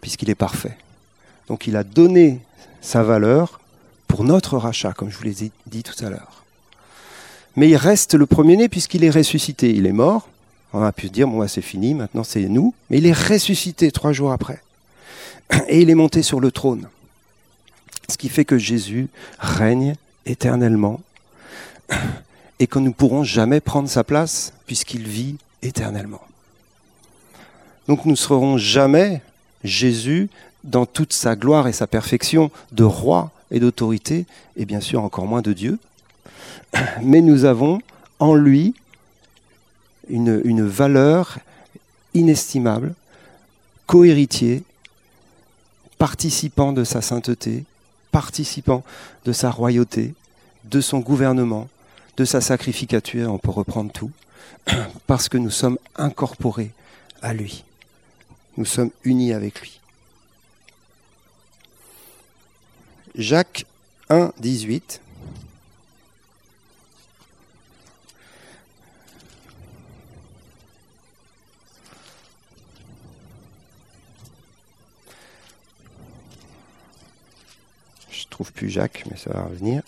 puisqu'il 0.00 0.30
est 0.30 0.36
parfait. 0.36 0.76
Donc 1.48 1.66
il 1.66 1.76
a 1.76 1.84
donné 1.84 2.40
sa 2.80 3.02
valeur 3.02 3.60
pour 4.06 4.24
notre 4.24 4.56
rachat, 4.56 4.92
comme 4.92 5.10
je 5.10 5.18
vous 5.18 5.24
l'ai 5.24 5.50
dit 5.66 5.82
tout 5.82 6.04
à 6.04 6.10
l'heure. 6.10 6.44
Mais 7.56 7.68
il 7.68 7.76
reste 7.76 8.14
le 8.14 8.26
premier-né 8.26 8.68
puisqu'il 8.68 9.02
est 9.02 9.10
ressuscité. 9.10 9.70
Il 9.70 9.86
est 9.86 9.92
mort. 9.92 10.28
On 10.72 10.82
a 10.82 10.92
pu 10.92 11.08
se 11.08 11.12
dire, 11.12 11.26
bon, 11.26 11.38
bah, 11.38 11.48
c'est 11.48 11.62
fini, 11.62 11.94
maintenant 11.94 12.22
c'est 12.22 12.48
nous. 12.48 12.72
Mais 12.88 12.98
il 12.98 13.06
est 13.06 13.12
ressuscité 13.12 13.90
trois 13.90 14.12
jours 14.12 14.30
après. 14.30 14.62
Et 15.68 15.80
il 15.80 15.90
est 15.90 15.94
monté 15.94 16.22
sur 16.22 16.40
le 16.40 16.50
trône. 16.50 16.88
Ce 18.08 18.16
qui 18.16 18.28
fait 18.28 18.44
que 18.44 18.58
Jésus 18.58 19.08
règne 19.38 19.94
éternellement 20.26 21.00
et 22.58 22.66
que 22.66 22.78
nous 22.78 22.88
ne 22.88 22.92
pourrons 22.92 23.24
jamais 23.24 23.60
prendre 23.60 23.88
sa 23.88 24.04
place 24.04 24.52
puisqu'il 24.66 25.06
vit 25.06 25.36
éternellement. 25.62 26.22
Donc 27.86 28.04
nous 28.04 28.12
ne 28.12 28.16
serons 28.16 28.58
jamais 28.58 29.22
Jésus 29.64 30.28
dans 30.64 30.86
toute 30.86 31.12
sa 31.12 31.36
gloire 31.36 31.68
et 31.68 31.72
sa 31.72 31.86
perfection 31.86 32.50
de 32.72 32.84
roi 32.84 33.30
et 33.50 33.60
d'autorité, 33.60 34.26
et 34.56 34.66
bien 34.66 34.80
sûr 34.80 35.02
encore 35.02 35.26
moins 35.26 35.40
de 35.40 35.52
Dieu, 35.52 35.78
mais 37.02 37.20
nous 37.20 37.44
avons 37.44 37.80
en 38.18 38.34
lui 38.34 38.74
une, 40.10 40.40
une 40.44 40.66
valeur 40.66 41.38
inestimable, 42.14 42.94
cohéritier, 43.86 44.62
participant 45.98 46.72
de 46.72 46.84
sa 46.84 47.02
sainteté, 47.02 47.64
participant 48.10 48.84
de 49.24 49.32
sa 49.32 49.50
royauté, 49.50 50.14
de 50.64 50.80
son 50.80 51.00
gouvernement, 51.00 51.68
de 52.16 52.24
sa 52.24 52.40
sacrificature, 52.40 53.32
on 53.32 53.38
peut 53.38 53.50
reprendre 53.50 53.92
tout, 53.92 54.10
parce 55.06 55.28
que 55.28 55.38
nous 55.38 55.50
sommes 55.50 55.78
incorporés 55.96 56.70
à 57.22 57.34
lui. 57.34 57.64
Nous 58.56 58.64
sommes 58.64 58.90
unis 59.04 59.32
avec 59.32 59.60
lui. 59.60 59.80
Jacques 63.14 63.66
1, 64.10 64.32
18. 64.38 65.00
Je 78.28 78.30
trouve 78.30 78.52
plus 78.52 78.70
Jacques, 78.70 79.04
mais 79.10 79.16
ça 79.16 79.30
va 79.32 79.42
revenir. 79.42 79.82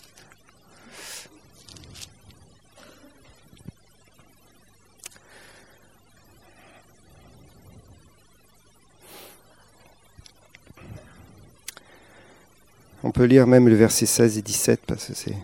On 13.03 13.11
peut 13.11 13.23
lire 13.23 13.47
même 13.47 13.67
le 13.67 13.75
verset 13.75 14.05
16 14.05 14.37
et 14.37 14.41
17 14.41 14.81
parce 14.85 15.05
que 15.05 15.13
c'est 15.13 15.35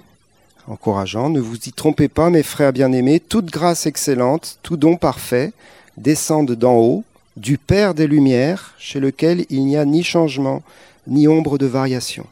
encourageant. 0.67 1.29
Ne 1.29 1.39
vous 1.39 1.55
y 1.55 1.71
trompez 1.71 2.07
pas, 2.07 2.29
mes 2.29 2.43
frères 2.43 2.73
bien-aimés, 2.73 3.19
toute 3.19 3.47
grâce 3.47 3.85
excellente, 3.85 4.59
tout 4.63 4.77
don 4.77 4.95
parfait 4.95 5.53
descendent 5.97 6.51
d'en 6.51 6.75
haut, 6.75 7.03
du 7.35 7.57
Père 7.57 7.93
des 7.93 8.07
Lumières, 8.07 8.73
chez 8.77 8.99
lequel 8.99 9.45
il 9.49 9.65
n'y 9.65 9.77
a 9.77 9.85
ni 9.85 10.03
changement, 10.03 10.61
ni 11.07 11.27
ombre 11.27 11.57
de 11.57 11.65
variation. 11.65 12.27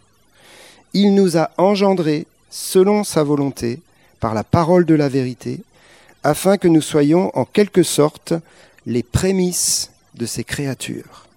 Il 0.96 1.14
nous 1.14 1.36
a 1.36 1.52
engendrés 1.58 2.26
selon 2.50 3.04
sa 3.04 3.22
volonté, 3.22 3.82
par 4.22 4.34
la 4.34 4.46
parole 4.46 4.86
de 4.86 4.96
la 4.96 5.10
vérité, 5.10 5.60
afin 6.24 6.58
que 6.58 6.70
nous 6.70 6.82
soyons 6.82 7.38
en 7.38 7.44
quelque 7.44 7.84
sorte 7.84 8.34
les 8.86 9.04
prémices 9.04 9.92
de 10.14 10.26
ces 10.26 10.46
créatures. 10.46 11.28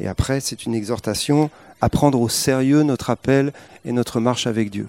Et 0.00 0.08
après, 0.08 0.40
c'est 0.40 0.66
une 0.66 0.74
exhortation 0.74 1.48
à 1.80 1.88
prendre 1.88 2.20
au 2.20 2.28
sérieux 2.28 2.82
notre 2.82 3.10
appel 3.10 3.52
et 3.84 3.92
notre 3.92 4.18
marche 4.18 4.48
avec 4.48 4.68
Dieu. 4.68 4.88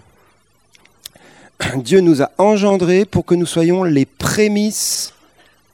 Dieu 1.75 1.99
nous 1.99 2.23
a 2.23 2.31
engendrés 2.39 3.05
pour 3.05 3.27
que 3.27 3.35
nous 3.35 3.45
soyons 3.45 3.83
les 3.83 4.07
prémices 4.07 5.13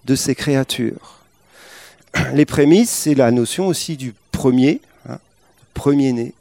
de 0.04 0.16
ces 0.16 0.36
créatures. 0.36 1.22
Les 2.34 2.46
prémices, 2.46 2.90
c'est 2.90 3.16
la 3.16 3.32
notion 3.32 3.68
aussi 3.68 3.96
du 3.96 4.14
premier, 4.34 4.82
premier-né. 5.78 6.34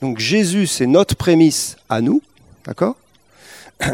Donc 0.00 0.18
Jésus, 0.18 0.66
c'est 0.66 0.86
notre 0.86 1.14
prémisse 1.14 1.76
à 1.88 2.00
nous, 2.00 2.22
d'accord? 2.66 2.96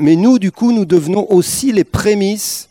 Mais 0.00 0.16
nous, 0.16 0.38
du 0.38 0.52
coup, 0.52 0.72
nous 0.72 0.84
devenons 0.84 1.26
aussi 1.30 1.72
les 1.72 1.84
prémices 1.84 2.68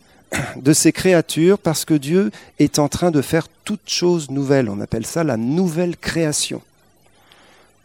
de 0.55 0.73
ces 0.73 0.91
créatures 0.91 1.57
parce 1.57 1.85
que 1.85 1.93
Dieu 1.93 2.31
est 2.59 2.79
en 2.79 2.87
train 2.87 3.11
de 3.11 3.21
faire 3.21 3.47
toutes 3.65 3.89
choses 3.89 4.29
nouvelles. 4.29 4.69
On 4.69 4.79
appelle 4.79 5.05
ça 5.05 5.23
la 5.23 5.37
nouvelle 5.37 5.97
création. 5.97 6.61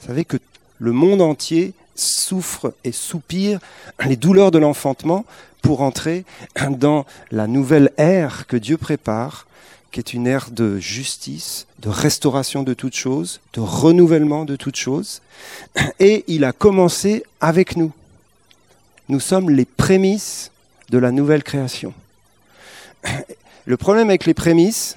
Vous 0.01 0.07
savez 0.07 0.25
que 0.25 0.37
le 0.79 0.93
monde 0.93 1.23
entier 1.23 1.73
souffre 1.95 2.75
et 2.85 2.93
soupire 2.93 3.59
les 4.07 4.17
douleurs 4.17 4.51
de 4.51 4.59
l'enfantement 4.59 5.25
pour 5.63 5.81
entrer 5.81 6.25
dans 6.71 7.07
la 7.31 7.47
nouvelle 7.47 7.91
ère 7.97 8.47
que 8.47 8.57
Dieu 8.57 8.77
prépare, 8.77 9.47
qui 9.95 10.01
est 10.01 10.13
une 10.13 10.27
ère 10.27 10.51
de 10.51 10.81
justice, 10.81 11.69
de 11.79 11.89
restauration 11.89 12.65
de 12.65 12.75
toutes 12.75 12.97
choses, 12.97 13.41
de 13.53 13.61
renouvellement 13.61 14.45
de 14.45 14.57
toutes 14.57 14.75
choses. 14.75 15.23
Et 16.01 16.25
il 16.27 16.45
a 16.45 16.53
commencé 16.53 17.23
avec 17.41 17.77
nous. 17.77 17.93
Nous 19.09 19.21
sommes 19.21 19.51
les 19.51 19.65
prémices 19.65 20.51
de 20.91 20.99
la 20.99 21.13
nouvelle 21.13 21.45
création. 21.45 21.95
Le 23.67 23.77
problème 23.77 24.09
avec 24.09 24.27
les 24.27 24.35
prémices 24.35 24.97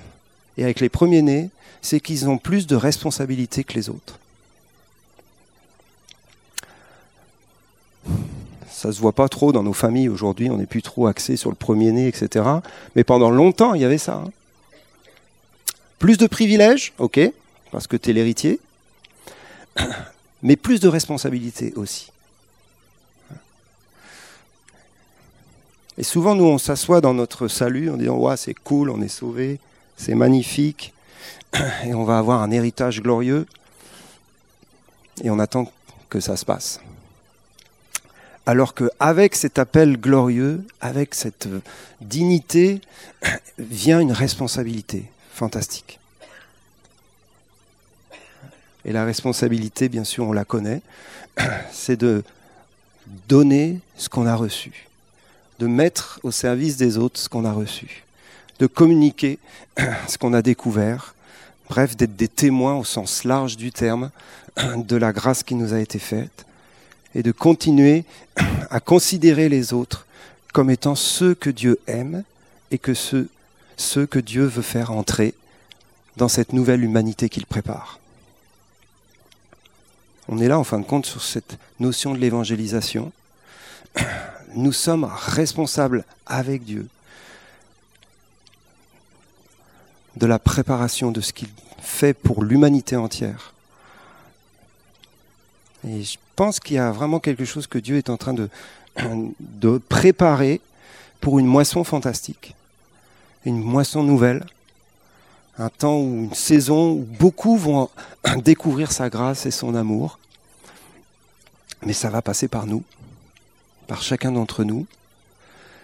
et 0.57 0.63
avec 0.63 0.79
les 0.79 0.89
premiers-nés, 0.89 1.51
c'est 1.83 1.99
qu'ils 1.99 2.27
ont 2.27 2.39
plus 2.39 2.65
de 2.65 2.75
responsabilités 2.75 3.63
que 3.63 3.73
les 3.75 3.89
autres. 3.89 4.19
Ça 8.71 8.87
ne 8.87 8.93
se 8.93 8.99
voit 8.99 9.13
pas 9.13 9.29
trop 9.29 9.51
dans 9.51 9.63
nos 9.63 9.73
familles 9.73 10.09
aujourd'hui, 10.09 10.49
on 10.49 10.57
n'est 10.57 10.65
plus 10.65 10.81
trop 10.81 11.05
axé 11.05 11.37
sur 11.37 11.51
le 11.51 11.55
premier-né, 11.55 12.07
etc. 12.07 12.45
Mais 12.95 13.03
pendant 13.03 13.29
longtemps, 13.29 13.75
il 13.75 13.81
y 13.81 13.85
avait 13.85 13.99
ça. 13.99 14.23
Hein. 14.25 14.31
Plus 15.99 16.17
de 16.17 16.27
privilèges, 16.27 16.93
ok, 16.99 17.19
parce 17.71 17.87
que 17.87 17.97
tu 17.97 18.11
es 18.11 18.13
l'héritier, 18.13 18.59
mais 20.43 20.55
plus 20.55 20.79
de 20.79 20.87
responsabilités 20.87 21.73
aussi. 21.75 22.11
Et 25.97 26.03
souvent, 26.03 26.35
nous, 26.35 26.45
on 26.45 26.59
s'assoit 26.59 27.01
dans 27.01 27.15
notre 27.15 27.47
salut 27.47 27.89
en 27.89 27.97
disant 27.97 28.17
Ouais, 28.17 28.37
c'est 28.37 28.53
cool, 28.53 28.91
on 28.91 29.01
est 29.01 29.07
sauvé, 29.07 29.59
c'est 29.97 30.13
magnifique, 30.13 30.93
et 31.85 31.93
on 31.93 32.03
va 32.03 32.19
avoir 32.19 32.41
un 32.43 32.51
héritage 32.51 33.01
glorieux. 33.01 33.47
Et 35.23 35.31
on 35.31 35.39
attend 35.39 35.71
que 36.09 36.19
ça 36.19 36.37
se 36.37 36.45
passe. 36.45 36.79
Alors 38.45 38.75
qu'avec 38.75 39.35
cet 39.35 39.57
appel 39.57 39.97
glorieux, 39.97 40.63
avec 40.79 41.15
cette 41.15 41.49
dignité, 41.99 42.81
vient 43.57 43.99
une 43.99 44.11
responsabilité 44.11 45.05
fantastique. 45.37 45.99
Et 48.85 48.91
la 48.91 49.05
responsabilité, 49.05 49.89
bien 49.89 50.03
sûr, 50.03 50.25
on 50.25 50.33
la 50.33 50.45
connaît, 50.45 50.81
c'est 51.71 51.97
de 51.97 52.23
donner 53.27 53.79
ce 53.97 54.09
qu'on 54.09 54.25
a 54.25 54.35
reçu 54.35 54.87
de 55.59 55.67
mettre 55.67 56.19
au 56.23 56.31
service 56.31 56.77
des 56.77 56.97
autres 56.97 57.19
ce 57.19 57.29
qu'on 57.29 57.45
a 57.45 57.51
reçu, 57.51 58.03
de 58.59 58.67
communiquer 58.67 59.39
ce 60.07 60.17
qu'on 60.17 60.33
a 60.33 60.41
découvert, 60.41 61.15
bref, 61.69 61.95
d'être 61.95 62.15
des 62.15 62.27
témoins 62.27 62.75
au 62.75 62.83
sens 62.83 63.23
large 63.23 63.57
du 63.57 63.71
terme 63.71 64.11
de 64.75 64.95
la 64.95 65.13
grâce 65.13 65.43
qui 65.43 65.55
nous 65.55 65.73
a 65.73 65.79
été 65.79 65.99
faite, 65.99 66.45
et 67.15 67.23
de 67.23 67.31
continuer 67.31 68.03
à 68.69 68.79
considérer 68.79 69.49
les 69.49 69.73
autres 69.73 70.05
comme 70.53 70.69
étant 70.69 70.95
ceux 70.95 71.33
que 71.33 71.49
Dieu 71.49 71.79
aime 71.87 72.23
et 72.69 72.77
que 72.77 72.93
ceux, 72.93 73.29
ceux 73.77 74.05
que 74.05 74.19
Dieu 74.19 74.45
veut 74.45 74.61
faire 74.61 74.91
entrer 74.91 75.33
dans 76.17 76.27
cette 76.27 76.51
nouvelle 76.51 76.83
humanité 76.83 77.29
qu'il 77.29 77.45
prépare. 77.45 77.99
On 80.27 80.39
est 80.39 80.47
là, 80.47 80.59
en 80.59 80.63
fin 80.63 80.79
de 80.79 80.85
compte, 80.85 81.05
sur 81.05 81.23
cette 81.23 81.57
notion 81.79 82.13
de 82.13 82.19
l'évangélisation 82.19 83.11
nous 84.55 84.73
sommes 84.73 85.09
responsables 85.09 86.03
avec 86.25 86.63
Dieu 86.63 86.87
de 90.15 90.25
la 90.25 90.39
préparation 90.39 91.11
de 91.11 91.21
ce 91.21 91.31
qu'il 91.31 91.49
fait 91.79 92.13
pour 92.13 92.43
l'humanité 92.43 92.95
entière. 92.95 93.53
Et 95.87 96.03
je 96.03 96.17
pense 96.35 96.59
qu'il 96.59 96.75
y 96.75 96.79
a 96.79 96.91
vraiment 96.91 97.19
quelque 97.19 97.45
chose 97.45 97.67
que 97.67 97.77
Dieu 97.77 97.97
est 97.97 98.09
en 98.09 98.17
train 98.17 98.33
de, 98.33 98.49
de 99.39 99.77
préparer 99.77 100.59
pour 101.21 101.39
une 101.39 101.45
moisson 101.45 101.83
fantastique, 101.83 102.55
une 103.47 103.63
moisson 103.63 104.03
nouvelle, 104.03 104.45
un 105.57 105.69
temps 105.69 105.97
ou 105.99 106.25
une 106.25 106.33
saison 106.33 106.91
où 106.91 107.07
beaucoup 107.19 107.55
vont 107.55 107.89
découvrir 108.43 108.91
sa 108.91 109.09
grâce 109.09 109.45
et 109.45 109.51
son 109.51 109.73
amour. 109.73 110.19
Mais 111.81 111.93
ça 111.93 112.09
va 112.09 112.21
passer 112.21 112.49
par 112.49 112.65
nous, 112.65 112.83
par 113.87 114.01
chacun 114.01 114.33
d'entre 114.33 114.65
nous. 114.65 114.85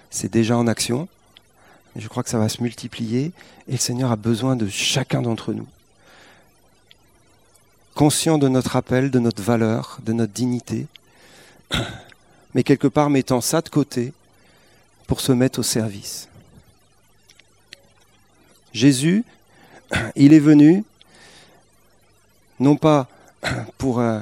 C'est 0.09 0.31
déjà 0.31 0.57
en 0.57 0.67
action. 0.67 1.07
Je 1.95 2.07
crois 2.09 2.21
que 2.23 2.29
ça 2.29 2.37
va 2.37 2.49
se 2.49 2.61
multiplier 2.61 3.31
et 3.69 3.73
le 3.73 3.77
Seigneur 3.77 4.11
a 4.11 4.17
besoin 4.17 4.57
de 4.57 4.67
chacun 4.67 5.21
d'entre 5.21 5.53
nous. 5.53 5.67
Conscient 7.95 8.37
de 8.37 8.49
notre 8.49 8.75
appel, 8.75 9.09
de 9.09 9.19
notre 9.19 9.41
valeur, 9.41 9.99
de 10.03 10.11
notre 10.11 10.33
dignité, 10.33 10.87
mais 12.53 12.63
quelque 12.63 12.87
part 12.87 13.09
mettant 13.09 13.39
ça 13.39 13.61
de 13.61 13.69
côté 13.69 14.11
pour 15.07 15.21
se 15.21 15.31
mettre 15.31 15.59
au 15.59 15.63
service. 15.63 16.27
Jésus, 18.73 19.23
il 20.15 20.33
est 20.33 20.39
venu 20.39 20.83
non 22.59 22.75
pas 22.75 23.07
pour 23.77 23.99
euh, 23.99 24.19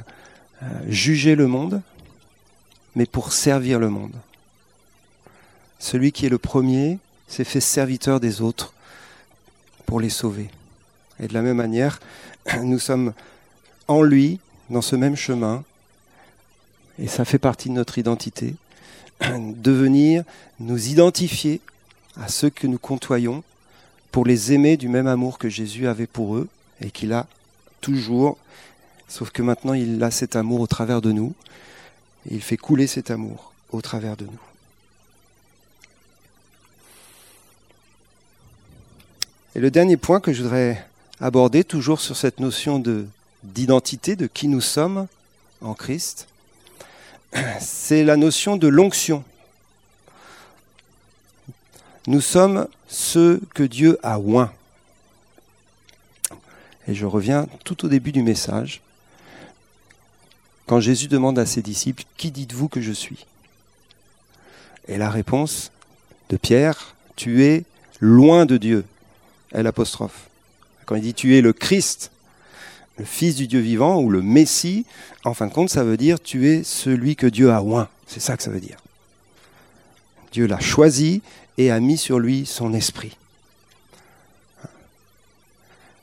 euh, 0.62 0.66
juger 0.88 1.34
le 1.34 1.46
monde, 1.46 1.82
mais 2.94 3.06
pour 3.06 3.32
servir 3.32 3.78
le 3.78 3.88
monde. 3.88 4.14
Celui 5.78 6.12
qui 6.12 6.26
est 6.26 6.28
le 6.28 6.38
premier 6.38 6.98
s'est 7.28 7.44
fait 7.44 7.60
serviteur 7.60 8.20
des 8.20 8.40
autres 8.40 8.74
pour 9.86 10.00
les 10.00 10.10
sauver. 10.10 10.50
Et 11.18 11.28
de 11.28 11.34
la 11.34 11.42
même 11.42 11.56
manière, 11.56 12.00
nous 12.62 12.78
sommes 12.78 13.12
en 13.88 14.02
lui, 14.02 14.38
dans 14.70 14.82
ce 14.82 14.96
même 14.96 15.16
chemin, 15.16 15.64
et 16.98 17.08
ça 17.08 17.24
fait 17.24 17.38
partie 17.38 17.68
de 17.68 17.74
notre 17.74 17.98
identité, 17.98 18.54
de 19.20 19.72
venir 19.72 20.24
nous 20.60 20.88
identifier 20.88 21.60
à 22.20 22.28
ceux 22.28 22.50
que 22.50 22.66
nous 22.66 22.78
côtoyons 22.78 23.42
pour 24.12 24.26
les 24.26 24.52
aimer 24.52 24.76
du 24.76 24.88
même 24.88 25.06
amour 25.06 25.38
que 25.38 25.48
Jésus 25.48 25.88
avait 25.88 26.06
pour 26.06 26.36
eux 26.36 26.48
et 26.80 26.90
qu'il 26.90 27.12
a 27.14 27.26
toujours, 27.80 28.36
sauf 29.08 29.30
que 29.30 29.42
maintenant 29.42 29.72
il 29.72 30.02
a 30.02 30.10
cet 30.10 30.36
amour 30.36 30.60
au 30.60 30.66
travers 30.66 31.00
de 31.00 31.10
nous, 31.10 31.34
et 32.30 32.34
il 32.34 32.42
fait 32.42 32.58
couler 32.58 32.86
cet 32.86 33.10
amour 33.10 33.52
au 33.70 33.80
travers 33.80 34.16
de 34.16 34.26
nous. 34.26 34.38
Et 39.54 39.60
le 39.60 39.70
dernier 39.70 39.96
point 39.96 40.20
que 40.20 40.32
je 40.32 40.42
voudrais 40.42 40.86
aborder, 41.20 41.64
toujours 41.64 42.00
sur 42.00 42.16
cette 42.16 42.38
notion 42.38 42.78
de, 42.78 43.06
d'identité, 43.42 44.14
de 44.14 44.26
qui 44.26 44.48
nous 44.48 44.60
sommes 44.60 45.06
en 45.62 45.74
Christ, 45.74 46.28
c'est 47.60 48.04
la 48.04 48.16
notion 48.16 48.56
de 48.56 48.68
l'onction. 48.68 49.24
Nous 52.06 52.20
sommes 52.20 52.66
ceux 52.88 53.40
que 53.54 53.62
Dieu 53.62 53.98
a 54.02 54.18
oints. 54.18 54.52
Et 56.88 56.94
je 56.94 57.06
reviens 57.06 57.46
tout 57.64 57.84
au 57.84 57.88
début 57.88 58.10
du 58.12 58.22
message, 58.22 58.80
quand 60.66 60.80
Jésus 60.80 61.08
demande 61.08 61.38
à 61.38 61.46
ses 61.46 61.62
disciples, 61.62 62.04
Qui 62.16 62.30
dites-vous 62.30 62.68
que 62.68 62.80
je 62.80 62.92
suis? 62.92 63.26
Et 64.88 64.98
la 64.98 65.10
réponse 65.10 65.70
de 66.28 66.36
Pierre, 66.36 66.96
Tu 67.14 67.44
es 67.44 67.64
loin 68.00 68.46
de 68.46 68.56
Dieu. 68.56 68.84
Elle 69.52 69.66
apostrophe. 69.66 70.28
Quand 70.86 70.96
il 70.96 71.02
dit 71.02 71.14
Tu 71.14 71.36
es 71.36 71.40
le 71.40 71.52
Christ, 71.52 72.10
le 72.98 73.04
Fils 73.04 73.36
du 73.36 73.46
Dieu 73.46 73.60
vivant 73.60 74.00
ou 74.00 74.10
le 74.10 74.22
Messie, 74.22 74.86
en 75.24 75.34
fin 75.34 75.46
de 75.46 75.52
compte, 75.52 75.70
ça 75.70 75.84
veut 75.84 75.96
dire 75.96 76.20
tu 76.20 76.48
es 76.48 76.62
celui 76.64 77.16
que 77.16 77.26
Dieu 77.26 77.50
a 77.52 77.62
oint. 77.62 77.88
C'est 78.06 78.20
ça 78.20 78.36
que 78.36 78.42
ça 78.42 78.50
veut 78.50 78.60
dire. 78.60 78.78
Dieu 80.32 80.46
l'a 80.46 80.60
choisi 80.60 81.22
et 81.58 81.70
a 81.70 81.80
mis 81.80 81.98
sur 81.98 82.18
lui 82.18 82.46
son 82.46 82.72
esprit. 82.74 83.16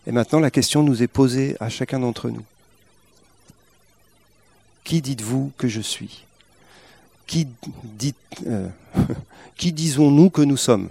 Et 0.07 0.11
maintenant, 0.11 0.39
la 0.39 0.51
question 0.51 0.83
nous 0.83 1.03
est 1.03 1.07
posée 1.07 1.55
à 1.59 1.69
chacun 1.69 1.99
d'entre 1.99 2.29
nous. 2.29 2.43
Qui 4.83 5.01
dites-vous 5.01 5.51
que 5.57 5.67
je 5.67 5.81
suis? 5.81 6.25
Qui, 7.27 7.47
euh, 8.47 8.67
qui 9.55 9.71
disons-nous 9.71 10.31
que 10.31 10.41
nous 10.41 10.57
sommes? 10.57 10.89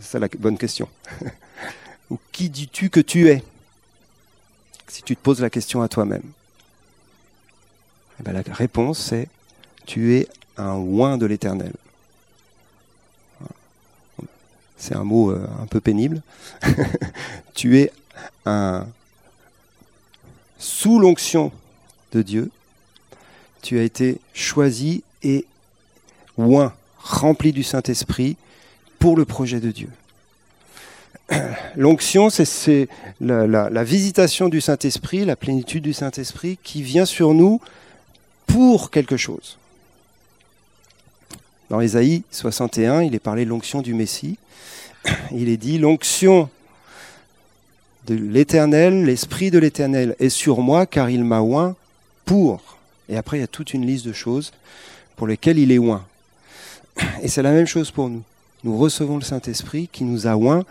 C'est 0.00 0.18
la 0.18 0.28
bonne 0.38 0.58
question. 0.58 0.88
Ou 2.10 2.18
qui 2.32 2.50
dis-tu 2.50 2.90
que 2.90 3.00
tu 3.00 3.28
es? 3.28 3.44
Si 4.88 5.02
tu 5.02 5.14
te 5.14 5.20
poses 5.20 5.40
la 5.40 5.50
question 5.50 5.82
à 5.82 5.88
toi-même 5.88 6.22
eh 8.18 8.22
ben, 8.22 8.32
La 8.32 8.42
réponse 8.52 8.98
c'est 8.98 9.28
tu 9.84 10.14
es 10.16 10.28
un 10.56 10.74
oin 10.74 11.18
de 11.18 11.26
l'éternel. 11.26 11.72
C'est 14.76 14.94
un 14.94 15.04
mot 15.04 15.30
euh, 15.30 15.46
un 15.62 15.66
peu 15.66 15.80
pénible. 15.80 16.22
tu 17.54 17.78
es 17.78 17.92
un 18.44 18.86
sous 20.58 20.98
l'onction 20.98 21.52
de 22.12 22.22
Dieu. 22.22 22.50
Tu 23.62 23.78
as 23.78 23.82
été 23.82 24.20
choisi 24.32 25.02
et 25.22 25.44
oin, 26.38 26.72
rempli 26.98 27.52
du 27.52 27.62
Saint-Esprit 27.62 28.36
pour 28.98 29.16
le 29.16 29.24
projet 29.24 29.60
de 29.60 29.70
Dieu. 29.70 29.90
L'onction, 31.76 32.30
c'est 32.30 32.88
la, 33.20 33.84
visitation 33.84 34.48
du 34.48 34.60
Saint-Esprit, 34.60 35.24
la 35.24 35.36
plénitude 35.36 35.82
du 35.82 35.92
Saint-Esprit 35.92 36.58
qui 36.62 36.82
vient 36.82 37.04
sur 37.06 37.34
nous 37.34 37.60
pour 38.46 38.90
quelque 38.90 39.16
chose. 39.16 39.58
Dans 41.68 41.80
Ésaïe 41.80 42.22
61, 42.30 43.02
il 43.02 43.14
est 43.14 43.20
parlé 43.20 43.44
de 43.44 43.50
l'onction 43.50 43.82
du 43.82 43.92
Messie. 43.92 44.38
Il 45.32 45.48
est 45.48 45.56
dit 45.56 45.78
l'onction 45.78 46.48
de 48.06 48.14
l'Éternel, 48.14 49.04
l'Esprit 49.04 49.50
de 49.50 49.58
l'Éternel 49.58 50.14
est 50.20 50.28
sur 50.28 50.60
moi 50.60 50.86
car 50.86 51.10
il 51.10 51.24
m'a 51.24 51.40
oint 51.40 51.74
pour. 52.24 52.78
Et 53.08 53.16
après, 53.16 53.38
il 53.38 53.40
y 53.40 53.44
a 53.44 53.48
toute 53.48 53.74
une 53.74 53.84
liste 53.84 54.06
de 54.06 54.12
choses 54.12 54.52
pour 55.16 55.26
lesquelles 55.26 55.58
il 55.58 55.72
est 55.72 55.78
oint. 55.78 56.04
Et 57.22 57.28
c'est 57.28 57.42
la 57.42 57.52
même 57.52 57.66
chose 57.66 57.90
pour 57.90 58.08
nous. 58.08 58.22
Nous 58.62 58.78
recevons 58.78 59.16
le 59.16 59.22
Saint-Esprit 59.22 59.88
qui 59.90 60.04
nous 60.04 60.28
a 60.28 60.36
oint 60.36 60.64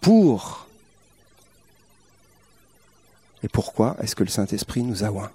pour. 0.00 0.68
Et 3.42 3.48
pourquoi 3.48 3.96
est-ce 4.00 4.14
que 4.14 4.22
le 4.22 4.30
Saint-Esprit 4.30 4.82
nous 4.82 5.02
a 5.02 5.10
oint 5.10 5.30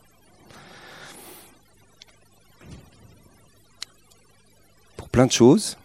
plein 5.17 5.25
de 5.25 5.31
choses, 5.31 5.77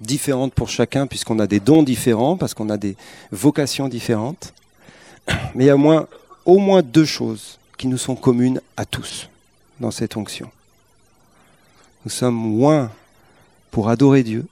différentes 0.00 0.52
pour 0.52 0.68
chacun, 0.68 1.06
puisqu'on 1.06 1.38
a 1.38 1.46
des 1.46 1.60
dons 1.60 1.84
différents, 1.84 2.36
parce 2.36 2.52
qu'on 2.52 2.68
a 2.68 2.76
des 2.76 2.96
vocations 3.30 3.86
différentes. 3.86 4.52
Mais 5.54 5.62
il 5.62 5.66
y 5.68 5.70
a 5.70 5.76
au 5.76 6.58
moins 6.58 6.82
deux 6.82 7.04
choses 7.04 7.60
qui 7.78 7.86
nous 7.86 7.96
sont 7.96 8.16
communes 8.16 8.60
à 8.76 8.84
tous 8.84 9.28
dans 9.78 9.92
cette 9.92 10.16
onction. 10.16 10.50
Nous 12.04 12.10
sommes 12.10 12.34
moins 12.34 12.90
pour 13.70 13.88
adorer 13.88 14.24
Dieu 14.24 14.44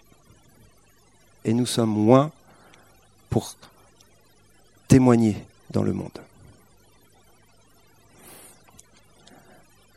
et 1.45 1.53
nous 1.53 1.67
sommes 1.67 1.91
moins 1.91 2.31
pour 3.31 3.57
témoigner 4.87 5.45
dans 5.71 5.83
le 5.83 5.93
monde. 5.93 6.21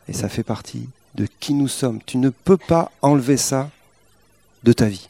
Et 0.08 0.12
ça 0.12 0.28
fait 0.28 0.42
partie 0.42 0.88
de 1.14 1.28
qui 1.38 1.54
nous 1.54 1.68
sommes. 1.68 2.00
Tu 2.04 2.18
ne 2.18 2.30
peux 2.30 2.56
pas 2.56 2.90
enlever 3.00 3.36
ça 3.36 3.70
de 4.62 4.72
ta 4.72 4.86
vie. 4.86 5.08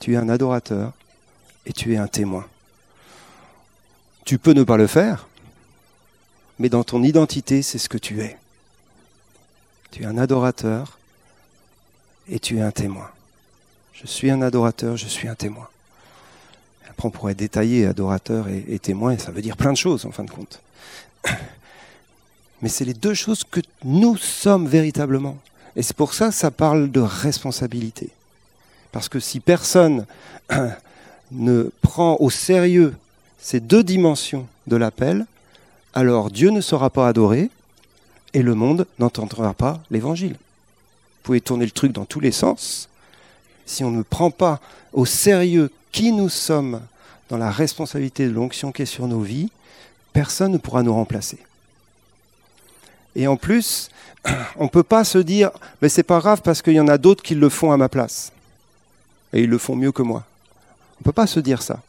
Tu 0.00 0.14
es 0.14 0.16
un 0.16 0.28
adorateur 0.28 0.92
et 1.66 1.72
tu 1.72 1.94
es 1.94 1.96
un 1.96 2.08
témoin. 2.08 2.46
Tu 4.24 4.38
peux 4.38 4.52
ne 4.52 4.64
pas 4.64 4.76
le 4.76 4.86
faire, 4.86 5.28
mais 6.58 6.68
dans 6.68 6.84
ton 6.84 7.02
identité, 7.02 7.62
c'est 7.62 7.78
ce 7.78 7.88
que 7.88 7.98
tu 7.98 8.20
es. 8.20 8.36
Tu 9.90 10.02
es 10.02 10.06
un 10.06 10.18
adorateur 10.18 10.98
et 12.28 12.38
tu 12.38 12.58
es 12.58 12.62
un 12.62 12.70
témoin. 12.70 13.10
Je 13.92 14.06
suis 14.06 14.30
un 14.30 14.42
adorateur, 14.42 14.96
je 14.96 15.06
suis 15.06 15.28
un 15.28 15.34
témoin. 15.34 15.68
Après, 16.88 17.06
on 17.06 17.10
pourrait 17.10 17.34
détailler 17.34 17.86
adorateur 17.86 18.48
et, 18.48 18.78
témoin, 18.78 19.16
ça 19.18 19.30
veut 19.30 19.42
dire 19.42 19.56
plein 19.56 19.72
de 19.72 19.76
choses 19.76 20.04
en 20.04 20.12
fin 20.12 20.24
de 20.24 20.30
compte. 20.30 20.60
Mais 22.62 22.68
c'est 22.68 22.84
les 22.84 22.94
deux 22.94 23.14
choses 23.14 23.44
que 23.44 23.60
nous 23.84 24.16
sommes 24.16 24.66
véritablement. 24.66 25.38
Et 25.76 25.82
c'est 25.82 25.96
pour 25.96 26.14
ça 26.14 26.28
que 26.28 26.34
ça 26.34 26.50
parle 26.50 26.90
de 26.90 27.00
responsabilité. 27.00 28.10
Parce 28.92 29.08
que 29.08 29.20
si 29.20 29.40
personne 29.40 30.06
ne 31.32 31.70
prend 31.80 32.16
au 32.20 32.30
sérieux 32.30 32.94
ces 33.38 33.60
deux 33.60 33.82
dimensions 33.82 34.46
de 34.66 34.76
l'appel, 34.76 35.26
alors 35.94 36.30
Dieu 36.30 36.50
ne 36.50 36.60
sera 36.60 36.90
pas 36.90 37.08
adoré 37.08 37.50
et 38.34 38.42
le 38.42 38.54
monde 38.54 38.86
n'entendra 38.98 39.54
pas 39.54 39.80
l'évangile. 39.90 40.32
Vous 40.32 41.24
pouvez 41.24 41.40
tourner 41.40 41.64
le 41.64 41.70
truc 41.70 41.92
dans 41.92 42.04
tous 42.04 42.20
les 42.20 42.32
sens. 42.32 42.88
Si 43.66 43.84
on 43.84 43.90
ne 43.90 44.02
prend 44.02 44.30
pas 44.30 44.60
au 44.92 45.06
sérieux 45.06 45.70
qui 45.90 46.12
nous 46.12 46.28
sommes 46.28 46.80
dans 47.28 47.38
la 47.38 47.50
responsabilité 47.50 48.26
de 48.26 48.32
l'onction 48.32 48.72
qui 48.72 48.82
est 48.82 48.86
sur 48.86 49.06
nos 49.06 49.20
vies, 49.20 49.50
personne 50.12 50.52
ne 50.52 50.58
pourra 50.58 50.82
nous 50.82 50.94
remplacer. 50.94 51.38
Et 53.14 53.26
en 53.26 53.36
plus, 53.36 53.90
on 54.56 54.64
ne 54.64 54.68
peut 54.68 54.82
pas 54.82 55.04
se 55.04 55.18
dire, 55.18 55.50
mais 55.80 55.88
c'est 55.88 56.02
pas 56.02 56.18
grave 56.20 56.42
parce 56.42 56.62
qu'il 56.62 56.74
y 56.74 56.80
en 56.80 56.88
a 56.88 56.98
d'autres 56.98 57.22
qui 57.22 57.34
le 57.34 57.48
font 57.48 57.72
à 57.72 57.76
ma 57.76 57.88
place. 57.88 58.32
Et 59.32 59.42
ils 59.42 59.50
le 59.50 59.58
font 59.58 59.76
mieux 59.76 59.92
que 59.92 60.02
moi. 60.02 60.24
On 60.96 61.00
ne 61.00 61.04
peut 61.04 61.12
pas 61.12 61.26
se 61.26 61.40
dire 61.40 61.62
ça. 61.62 61.80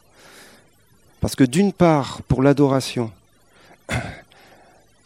Parce 1.20 1.36
que 1.36 1.44
d'une 1.44 1.72
part, 1.72 2.20
pour 2.22 2.42
l'adoration, 2.42 3.10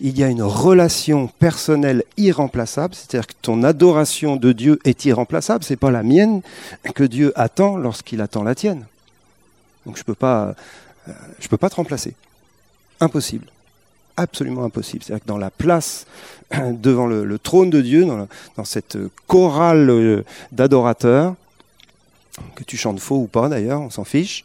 il 0.01 0.19
y 0.19 0.23
a 0.23 0.29
une 0.29 0.43
relation 0.43 1.27
personnelle 1.27 2.05
irremplaçable, 2.17 2.95
c'est-à-dire 2.95 3.27
que 3.27 3.35
ton 3.43 3.63
adoration 3.65 4.37
de 4.37 4.53
Dieu 4.53 4.79
est 4.85 5.05
irremplaçable, 5.05 5.65
ce 5.65 5.73
n'est 5.73 5.77
pas 5.77 5.91
la 5.91 6.03
mienne 6.03 6.43
que 6.95 7.05
Dieu 7.05 7.33
attend 7.37 7.77
lorsqu'il 7.77 8.21
attend 8.21 8.43
la 8.43 8.55
tienne. 8.55 8.87
Donc 9.87 9.97
je 9.97 10.03
ne 10.03 10.05
peux, 10.05 10.15
pas, 10.15 10.55
euh, 11.09 11.13
peux 11.49 11.57
pas 11.57 11.71
te 11.71 11.77
remplacer. 11.77 12.15
Impossible. 13.01 13.47
Absolument 14.19 14.65
impossible. 14.65 15.05
C'est-à-dire 15.05 15.23
que 15.23 15.29
dans 15.29 15.39
la 15.39 15.53
place 15.53 16.05
devant 16.51 17.07
le, 17.07 17.39
trône 17.39 17.71
de 17.71 17.81
Dieu, 17.81 18.05
dans, 18.05 18.65
cette 18.65 18.99
chorale 19.29 19.89
euh, 19.89 20.25
d'adorateurs, 20.51 21.37
que 22.57 22.65
tu 22.65 22.77
chantes 22.77 22.99
faux 22.99 23.19
ou 23.19 23.27
pas 23.29 23.49
d'ailleurs, 23.49 23.81
on 23.81 23.91
s'en 23.91 24.03
fiche, 24.03 24.45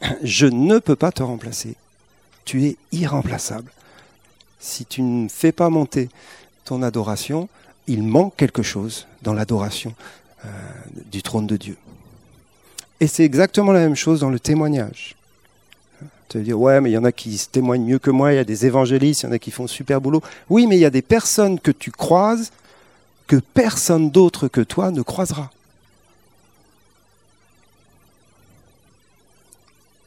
je 0.22 0.46
ne 0.46 0.78
peux 0.78 0.94
pas 0.94 1.10
te 1.10 1.24
remplacer. 1.24 1.74
Tu 2.44 2.64
es 2.66 2.76
irremplaçable. 2.92 3.72
Si 4.60 4.86
tu 4.86 5.02
ne 5.02 5.28
fais 5.28 5.50
pas 5.50 5.68
monter 5.68 6.10
ton 6.64 6.82
adoration, 6.82 7.48
il 7.88 8.04
manque 8.04 8.36
quelque 8.36 8.62
chose 8.62 9.08
dans 9.22 9.34
l'adoration 9.34 9.96
euh, 10.44 10.48
du 11.10 11.24
trône 11.24 11.48
de 11.48 11.56
Dieu. 11.56 11.76
Et 13.00 13.08
c'est 13.08 13.24
exactement 13.24 13.72
la 13.72 13.80
même 13.80 13.96
chose 13.96 14.20
dans 14.20 14.30
le 14.30 14.38
témoignage. 14.38 15.16
Vas 16.34 16.40
dire, 16.40 16.60
ouais, 16.60 16.80
mais 16.80 16.90
il 16.90 16.94
y 16.94 16.98
en 16.98 17.04
a 17.04 17.12
qui 17.12 17.38
se 17.38 17.48
témoignent 17.48 17.84
mieux 17.84 17.98
que 17.98 18.10
moi, 18.10 18.32
il 18.32 18.36
y 18.36 18.40
a 18.40 18.44
des 18.44 18.66
évangélistes, 18.66 19.22
il 19.22 19.26
y 19.26 19.28
en 19.30 19.32
a 19.32 19.38
qui 19.38 19.50
font 19.50 19.66
super 19.66 20.00
boulot. 20.00 20.22
Oui, 20.50 20.66
mais 20.66 20.76
il 20.76 20.80
y 20.80 20.84
a 20.84 20.90
des 20.90 21.02
personnes 21.02 21.58
que 21.58 21.70
tu 21.70 21.90
croises 21.90 22.50
que 23.26 23.36
personne 23.36 24.10
d'autre 24.10 24.48
que 24.48 24.60
toi 24.60 24.90
ne 24.90 25.02
croisera. 25.02 25.50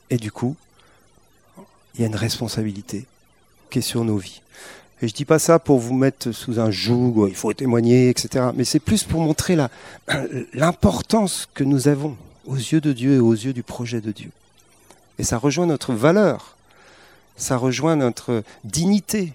Et 0.10 0.18
du 0.18 0.32
coup, 0.32 0.56
il 1.96 2.02
y 2.02 2.04
a 2.04 2.08
une 2.08 2.16
responsabilité 2.16 3.06
qui 3.70 3.80
est 3.80 3.82
sur 3.82 4.04
nos 4.04 4.18
vies. 4.18 4.42
Et 5.02 5.08
je 5.08 5.14
ne 5.14 5.16
dis 5.16 5.26
pas 5.26 5.40
ça 5.40 5.58
pour 5.58 5.80
vous 5.80 5.96
mettre 5.96 6.32
sous 6.32 6.60
un 6.60 6.70
joug, 6.70 7.28
il 7.28 7.36
faut 7.36 7.54
témoigner, 7.54 8.10
etc. 8.10 8.50
Mais 8.56 8.66
c'est 8.66 8.80
plus 8.80 9.04
pour 9.04 9.22
montrer 9.22 9.58
l'importance 10.54 11.48
que 11.54 11.64
nous 11.64 11.88
avons 11.88 12.18
aux 12.46 12.56
yeux 12.56 12.82
de 12.82 12.92
Dieu 12.92 13.16
et 13.16 13.20
aux 13.20 13.34
yeux 13.34 13.54
du 13.54 13.64
projet 13.64 14.02
de 14.02 14.12
Dieu. 14.12 14.32
Et 15.22 15.24
ça 15.24 15.38
rejoint 15.38 15.68
notre 15.68 15.94
valeur, 15.94 16.58
ça 17.38 17.56
rejoint 17.56 17.96
notre 17.96 18.42
dignité, 18.64 19.34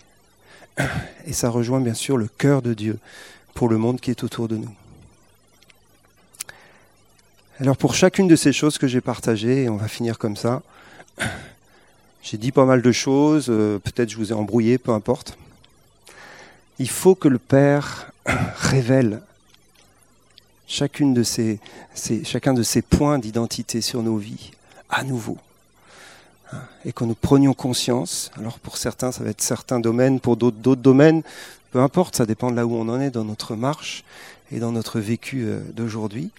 et 1.27 1.33
ça 1.33 1.49
rejoint 1.49 1.81
bien 1.81 1.95
sûr 1.95 2.17
le 2.17 2.27
cœur 2.27 2.61
de 2.61 2.75
Dieu 2.75 2.99
pour 3.55 3.69
le 3.69 3.79
monde 3.79 4.01
qui 4.01 4.11
est 4.11 4.25
autour 4.25 4.49
de 4.49 4.57
nous. 4.57 4.75
Alors 7.61 7.77
pour 7.77 7.95
chacune 7.95 8.27
de 8.27 8.35
ces 8.35 8.53
choses 8.53 8.79
que 8.79 8.89
j'ai 8.89 9.01
partagées, 9.01 9.63
et 9.63 9.69
on 9.69 9.77
va 9.77 9.87
finir 9.87 10.19
comme 10.19 10.35
ça, 10.35 10.63
j'ai 12.21 12.37
dit 12.37 12.51
pas 12.51 12.65
mal 12.65 12.83
de 12.83 12.91
choses, 12.91 13.47
euh, 13.49 13.79
peut-être 13.79 14.11
je 14.11 14.17
vous 14.17 14.33
ai 14.33 14.35
embrouillé, 14.35 14.79
peu 14.79 14.91
importe. 14.91 15.39
Il 16.81 16.91
faut 16.91 17.15
que 17.15 17.29
le 17.29 17.39
Père 17.39 18.11
révèle 18.57 19.23
chacune 20.67 21.15
chacun 22.25 22.55
de 22.55 22.63
ces 22.65 22.83
points 22.83 23.21
d'identité 23.21 23.81
sur 23.81 24.03
nos 24.03 24.17
vies 24.17 24.51
à 24.91 25.05
nouveau. 25.05 25.39
Et 26.85 26.93
que 26.93 27.05
nous 27.05 27.15
prenions 27.15 27.55
conscience. 27.55 28.31
Alors 28.39 28.59
pour 28.59 28.77
certains, 28.77 29.11
ça 29.13 29.25
va 29.25 29.31
être 29.31 29.43
certains 29.43 29.81
domaines, 29.81 30.21
pour 30.21 30.37
d'autres, 30.37 30.57
d'autres 30.57 30.83
domaines. 30.83 31.23
Peu 31.73 31.81
importe, 31.81 32.17
ça 32.17 32.27
dépend 32.27 32.51
de 32.51 32.57
là 32.57 32.67
où 32.67 32.75
on 32.75 32.89
en 32.89 33.01
est 33.01 33.11
dans 33.11 33.25
notre 33.25 33.57
marche 33.57 34.05
et 34.53 34.61
dans 34.61 34.73
notre 34.73 35.01
vécu 35.01 35.45
euh, 35.45 35.61
d'aujourd'hui. 35.75 36.31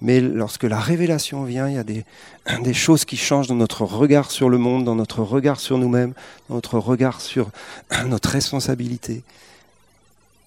Mais 0.00 0.20
lorsque 0.20 0.64
la 0.64 0.80
révélation 0.80 1.44
vient, 1.44 1.68
il 1.68 1.76
y 1.76 1.78
a 1.78 1.84
des, 1.84 2.04
choses 2.74 3.04
qui 3.04 3.16
changent 3.16 3.46
dans 3.46 3.54
notre 3.54 3.82
regard 3.82 4.30
sur 4.30 4.50
le 4.50 4.58
monde, 4.58 4.84
dans 4.84 4.96
notre 4.96 5.22
regard 5.22 5.60
sur 5.60 5.78
nous-mêmes, 5.78 6.12
dans 6.48 6.56
notre 6.56 6.78
regard 6.78 7.20
sur 7.20 7.50
notre 8.06 8.28
responsabilité 8.30 9.22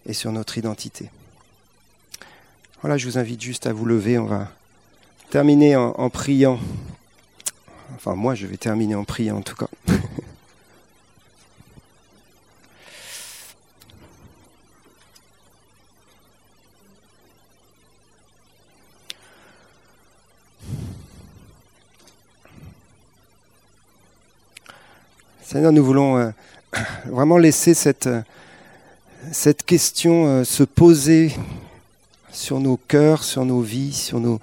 et 0.05 0.13
sur 0.13 0.31
notre 0.31 0.57
identité. 0.57 1.09
Voilà, 2.81 2.97
je 2.97 3.07
vous 3.07 3.17
invite 3.17 3.41
juste 3.41 3.65
à 3.65 3.73
vous 3.73 3.85
lever. 3.85 4.19
On 4.19 4.25
va 4.25 4.49
terminer 5.31 5.75
en 5.75 6.09
priant. 6.09 6.59
Enfin, 7.95 8.15
moi, 8.15 8.35
je 8.35 8.47
vais 8.47 8.57
terminer 8.57 8.95
en 8.95 9.03
priant 9.03 9.37
en 9.37 9.41
tout 9.41 9.55
cas. 9.55 9.67
Seigneur, 25.47 25.71
nous 25.71 25.83
voulons 25.83 26.17
euh, 26.17 26.29
vraiment 27.05 27.37
laisser 27.37 27.73
cette, 27.73 28.07
euh, 28.07 28.21
cette 29.31 29.63
question 29.63 30.27
euh, 30.27 30.43
se 30.43 30.63
poser 30.63 31.33
sur 32.33 32.59
nos 32.59 32.75
cœurs, 32.75 33.23
sur 33.23 33.45
nos 33.45 33.61
vies, 33.61 33.93
sur 33.93 34.19
nos, 34.19 34.41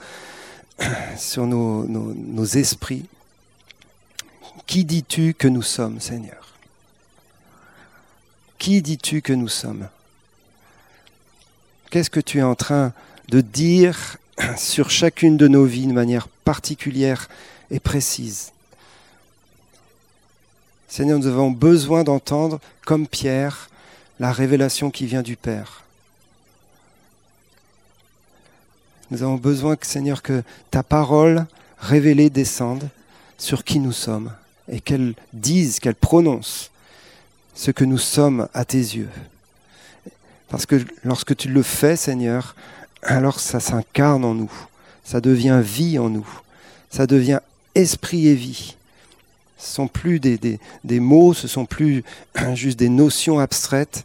sur 1.19 1.47
nos, 1.47 1.85
nos 1.87 2.45
esprits. 2.45 3.05
Qui 4.75 4.85
dis-tu 4.85 5.35
que 5.35 5.47
nous 5.47 5.63
sommes, 5.63 6.01
Seigneur? 6.01 6.53
Qui 8.59 8.83
dis-tu 8.83 9.23
que 9.23 9.33
nous 9.33 9.47
sommes? 9.47 9.89
Qu'est-ce 11.91 12.11
que 12.11 12.19
tu 12.19 12.39
es 12.39 12.43
en 12.43 12.57
train 12.57 12.93
de 13.29 13.41
dire 13.41 14.17
sur 14.57 14.91
chacune 14.91 15.37
de 15.37 15.47
nos 15.47 15.65
vies 15.65 15.87
de 15.87 15.93
manière 15.93 16.27
particulière 16.27 17.29
et 17.71 17.79
précise? 17.79 18.51
Seigneur, 20.89 21.21
nous 21.21 21.29
avons 21.29 21.53
besoin 21.53 22.03
d'entendre, 22.03 22.59
comme 22.85 23.07
Pierre, 23.07 23.71
la 24.19 24.33
révélation 24.33 24.91
qui 24.91 25.07
vient 25.07 25.23
du 25.23 25.37
Père. 25.37 25.85
Nous 29.13 29.23
avons 29.23 29.37
besoin, 29.37 29.77
Seigneur, 29.83 30.21
que 30.21 30.43
ta 30.73 30.83
parole 30.83 31.47
révélée 31.79 32.29
descende 32.29 32.89
sur 33.39 33.63
qui 33.63 33.79
nous 33.79 33.93
sommes 33.93 34.33
et 34.69 34.81
qu'elle 34.81 35.15
dise, 35.33 35.79
qu'elle 35.79 35.95
prononce 35.95 36.71
ce 37.55 37.71
que 37.71 37.85
nous 37.85 37.99
sommes 37.99 38.49
à 38.55 38.65
tes 38.65 38.79
yeux. 38.79 39.11
Parce 40.49 40.67
que 40.67 40.85
lorsque 41.05 41.37
tu 41.37 41.49
le 41.49 41.63
fais, 41.63 41.97
Seigneur, 41.97 42.55
alors 43.03 43.41
ça 43.41 43.61
s'incarne 43.61 44.25
en 44.25 44.35
nous, 44.35 44.53
ça 45.05 45.21
devient 45.21 45.61
vie 45.63 45.99
en 45.99 46.09
nous, 46.09 46.29
ça 46.91 47.07
devient 47.07 47.41
esprit 47.75 48.29
et 48.29 48.35
vie 48.35 48.77
ce 49.65 49.73
sont 49.73 49.89
plus 49.89 50.21
des, 50.21 50.39
des, 50.85 51.01
mots, 51.01 51.33
ce 51.33 51.49
sont 51.49 51.65
plus 51.65 52.05
juste 52.55 52.79
des 52.79 52.91
notions 52.91 53.39
abstraites, 53.39 54.05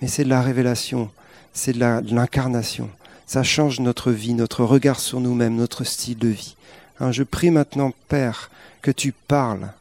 mais 0.00 0.08
c'est 0.08 0.24
de 0.24 0.28
la 0.28 0.40
révélation, 0.40 1.10
c'est 1.52 1.72
de 1.72 2.14
l'incarnation. 2.14 2.88
Ça 3.26 3.42
change 3.42 3.80
notre 3.80 4.12
vie, 4.12 4.34
notre 4.34 4.64
regard 4.64 5.00
sur 5.00 5.20
nous-mêmes, 5.20 5.56
notre 5.56 5.84
style 5.84 6.18
de 6.18 6.28
vie. 6.28 6.56
Hein, 7.00 7.12
je 7.12 7.22
prie 7.22 7.50
maintenant, 7.50 7.92
Père, 8.08 8.50
que 8.82 8.90
tu 8.90 9.12
parles 9.12 9.72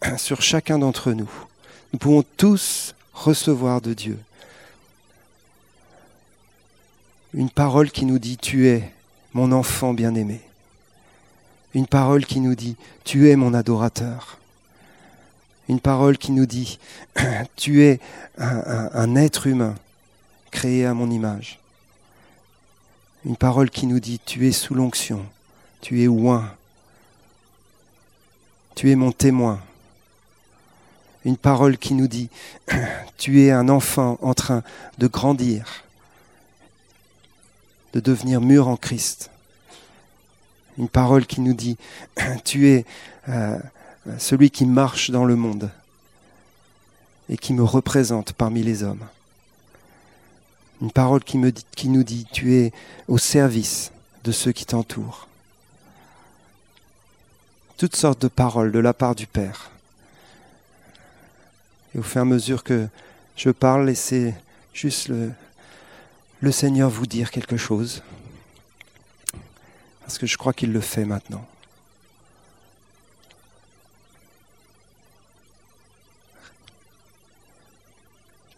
sur 0.16 0.42
chacun 0.42 0.78
d'entre 0.78 1.12
nous. 1.12 1.30
Nous 1.92 1.98
pouvons 1.98 2.24
tous 2.36 2.94
recevoir 3.12 3.80
de 3.80 3.94
Dieu 3.94 4.18
une 7.34 7.50
parole 7.50 7.90
qui 7.90 8.06
nous 8.06 8.18
dit 8.18 8.38
Tu 8.38 8.68
es 8.68 8.92
mon 9.34 9.52
enfant 9.52 9.92
bien-aimé. 9.92 10.40
Une 11.74 11.86
parole 11.86 12.24
qui 12.24 12.40
nous 12.40 12.54
dit 12.54 12.76
Tu 13.04 13.28
es 13.28 13.36
mon 13.36 13.52
adorateur 13.52 14.38
une 15.68 15.80
parole 15.80 16.16
qui 16.16 16.32
nous 16.32 16.46
dit, 16.46 16.78
tu 17.56 17.82
es 17.82 18.00
un, 18.38 19.16
être 19.16 19.46
humain 19.46 19.74
créé 20.50 20.86
à 20.86 20.94
mon 20.94 21.10
image. 21.10 21.58
Une 23.24 23.36
parole 23.36 23.70
qui 23.70 23.86
nous 23.86 23.98
dit, 23.98 24.20
tu 24.24 24.46
es 24.46 24.52
sous 24.52 24.74
l'onction, 24.74 25.26
tu 25.80 26.02
es 26.02 26.08
oint, 26.08 26.48
tu 28.76 28.90
es 28.90 28.94
mon 28.94 29.10
témoin. 29.10 29.60
Une 31.26 31.36
parole 31.36 31.76
qui 31.76 31.94
nous 31.94 32.06
dit, 32.06 32.30
tu 33.18 33.42
es 33.42 33.50
un 33.50 33.68
enfant 33.68 34.16
en 34.22 34.32
train 34.32 34.62
de 34.98 35.08
grandir, 35.08 35.82
de 37.94 37.98
devenir 37.98 38.40
mûr 38.40 38.68
en 38.68 38.76
Christ. 38.76 39.32
Une 40.78 40.88
parole 40.88 41.26
qui 41.26 41.40
nous 41.40 41.52
dit, 41.52 41.78
tu 42.44 42.68
es 42.68 42.84
euh, 43.28 43.58
celui 44.18 44.50
qui 44.50 44.66
marche 44.66 45.10
dans 45.10 45.24
le 45.24 45.34
monde 45.34 45.68
et 47.28 47.36
qui 47.36 47.54
me 47.54 47.64
représente 47.64 48.32
parmi 48.32 48.62
les 48.62 48.84
hommes. 48.84 49.04
Une 50.80 50.92
parole 50.92 51.24
qui, 51.24 51.38
nous 51.38 52.04
dit, 52.04 52.24
tu 52.32 52.54
es 52.54 52.72
au 53.08 53.18
service 53.18 53.90
de 54.22 54.30
ceux 54.30 54.52
qui 54.52 54.64
t'entourent. 54.64 55.26
Toutes 57.78 57.96
sortes 57.96 58.22
de 58.22 58.28
paroles 58.28 58.70
de 58.70 58.78
la 58.78 58.94
part 58.94 59.16
du 59.16 59.26
Père. 59.26 59.72
Et 61.96 61.98
au 61.98 62.02
fur 62.02 62.18
et 62.18 62.22
à 62.22 62.24
mesure 62.26 62.62
que 62.62 62.88
je 63.36 63.48
parle, 63.48 63.86
laissez 63.86 64.34
juste 64.74 65.08
le, 65.08 65.32
le 66.40 66.52
Seigneur 66.52 66.90
vous 66.90 67.06
dire 67.06 67.30
quelque 67.30 67.56
chose. 67.56 68.02
Parce 70.00 70.18
que 70.18 70.26
je 70.26 70.36
crois 70.36 70.52
qu'il 70.52 70.74
le 70.74 70.82
fait 70.82 71.06
maintenant. 71.06 71.48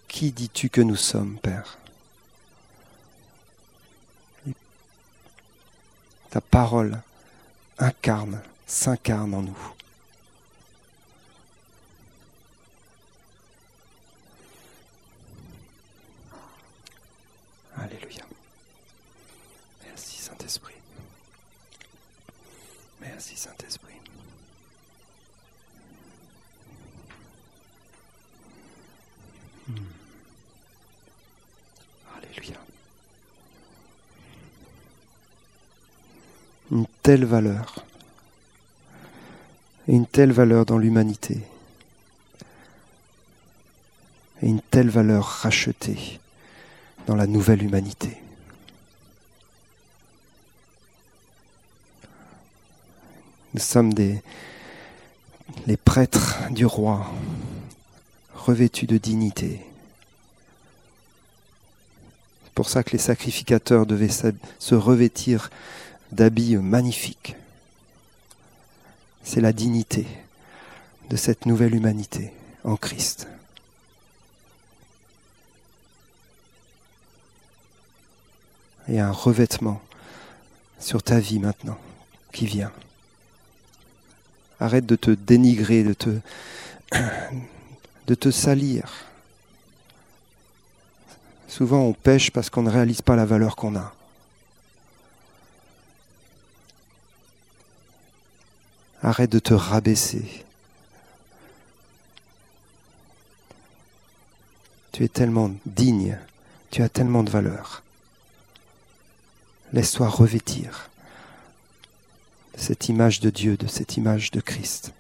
Qui 0.09 0.33
dis-tu 0.33 0.69
que 0.69 0.81
nous 0.81 0.97
sommes, 0.97 1.39
Père? 1.39 1.79
Ta 6.31 6.41
parole 6.41 7.01
incarne, 7.79 8.43
s'incarne 8.67 9.33
en 9.33 9.43
nous. 9.43 9.78
Merci 23.19 23.37
Saint-Esprit. 23.37 23.95
Hmm. 29.67 29.75
Alléluia. 32.17 32.55
Une 36.71 36.87
telle 37.03 37.25
valeur. 37.25 37.85
Une 39.89 40.07
telle 40.07 40.31
valeur 40.31 40.65
dans 40.65 40.79
l'humanité. 40.79 41.41
Et 44.43 44.47
une 44.47 44.61
telle 44.61 44.91
valeur 44.91 45.25
rachetée 45.25 46.21
dans 47.09 47.17
la 47.17 47.27
nouvelle 47.27 47.65
humanité. 47.65 48.23
Nous 53.59 53.65
sommes 53.65 53.93
des, 53.93 54.23
les 55.67 55.77
prêtres 55.77 56.39
du 56.53 56.65
roi, 56.65 57.13
revêtus 58.33 58.87
de 58.87 58.99
dignité. 58.99 59.61
C'est 62.45 62.53
pour 62.55 62.69
ça 62.69 62.85
que 62.85 62.93
les 62.93 62.99
sacrificateurs 62.99 63.85
devaient 63.85 64.33
se 64.61 64.75
revêtir 64.77 65.51
d'habits 66.13 66.57
magnifiques. 66.57 67.35
C'est 69.25 69.41
la 69.41 69.53
dignité 69.53 70.07
de 71.11 71.17
cette 71.17 71.45
nouvelle 71.45 71.75
humanité 71.75 72.33
en 72.63 72.77
Christ. 72.77 73.27
Et 78.87 79.01
un 79.01 79.11
revêtement 79.11 79.83
sur 80.79 81.03
ta 81.03 81.19
vie 81.19 81.41
maintenant 81.41 81.79
qui 82.31 82.47
vient. 82.47 82.71
Arrête 84.61 84.87
de 84.87 84.97
te 84.97 85.11
dénigrer, 85.11 85.85
de 85.85 85.93
te, 88.15 88.31
salir. 88.31 88.93
Souvent 91.47 91.81
on 91.81 91.93
pêche 91.93 92.31
parce 92.31 92.51
qu'on 92.51 92.63
ne 92.63 92.71
réalise 92.71 93.03
pas 93.03 93.17
la 93.17 93.25
valeur 93.25 93.57
qu'on 93.57 93.77
a. 93.77 93.95
Arrête 99.03 99.31
de 99.31 99.39
te 99.39 99.55
rabaisser. 99.55 100.45
Tu 104.93 105.05
es 105.05 105.09
tellement 105.09 105.53
digne, 105.67 106.19
tu 106.71 106.83
as 106.83 106.89
tellement 106.89 107.23
de 107.23 107.31
valeur. 107.31 107.85
Laisse-toi 109.73 110.09
revêtir 110.09 110.91
cette 112.59 112.89
image 112.89 113.21
de 113.21 113.31
Dieu, 113.31 113.57
de 113.57 113.67
cette 113.67 113.97
image 113.97 114.31
de 114.31 114.41
Christ, 114.41 114.93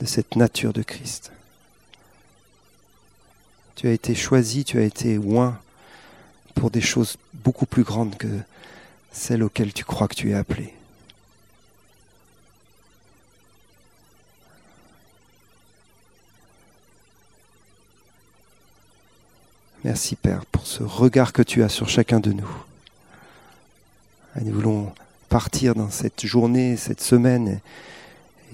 de 0.00 0.06
cette 0.06 0.34
nature 0.34 0.72
de 0.72 0.82
Christ. 0.82 1.30
Tu 3.76 3.86
as 3.86 3.92
été 3.92 4.14
choisi, 4.14 4.64
tu 4.64 4.78
as 4.78 4.82
été 4.82 5.18
oint 5.18 5.58
pour 6.54 6.70
des 6.70 6.80
choses 6.80 7.16
beaucoup 7.34 7.66
plus 7.66 7.82
grandes 7.82 8.16
que 8.16 8.40
celles 9.12 9.42
auxquelles 9.42 9.72
tu 9.72 9.84
crois 9.84 10.08
que 10.08 10.14
tu 10.14 10.30
es 10.30 10.34
appelé. 10.34 10.74
Merci 19.84 20.14
Père 20.14 20.44
pour 20.46 20.66
ce 20.66 20.82
regard 20.82 21.32
que 21.32 21.42
tu 21.42 21.62
as 21.62 21.70
sur 21.70 21.88
chacun 21.88 22.20
de 22.20 22.32
nous. 22.32 22.50
Nous 24.40 24.52
voulons 24.52 24.92
partir 25.30 25.76
dans 25.76 25.90
cette 25.90 26.26
journée, 26.26 26.76
cette 26.76 27.00
semaine 27.00 27.60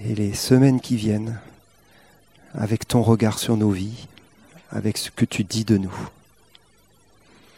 et 0.05 0.13
les 0.13 0.33
semaines 0.33 0.79
qui 0.79 0.95
viennent 0.95 1.39
avec 2.53 2.87
ton 2.87 3.01
regard 3.01 3.39
sur 3.39 3.57
nos 3.57 3.71
vies, 3.71 4.07
avec 4.69 4.99
ce 4.99 5.09
que 5.09 5.25
tu 5.25 5.43
dis 5.43 5.65
de 5.65 5.77
nous. 5.77 6.09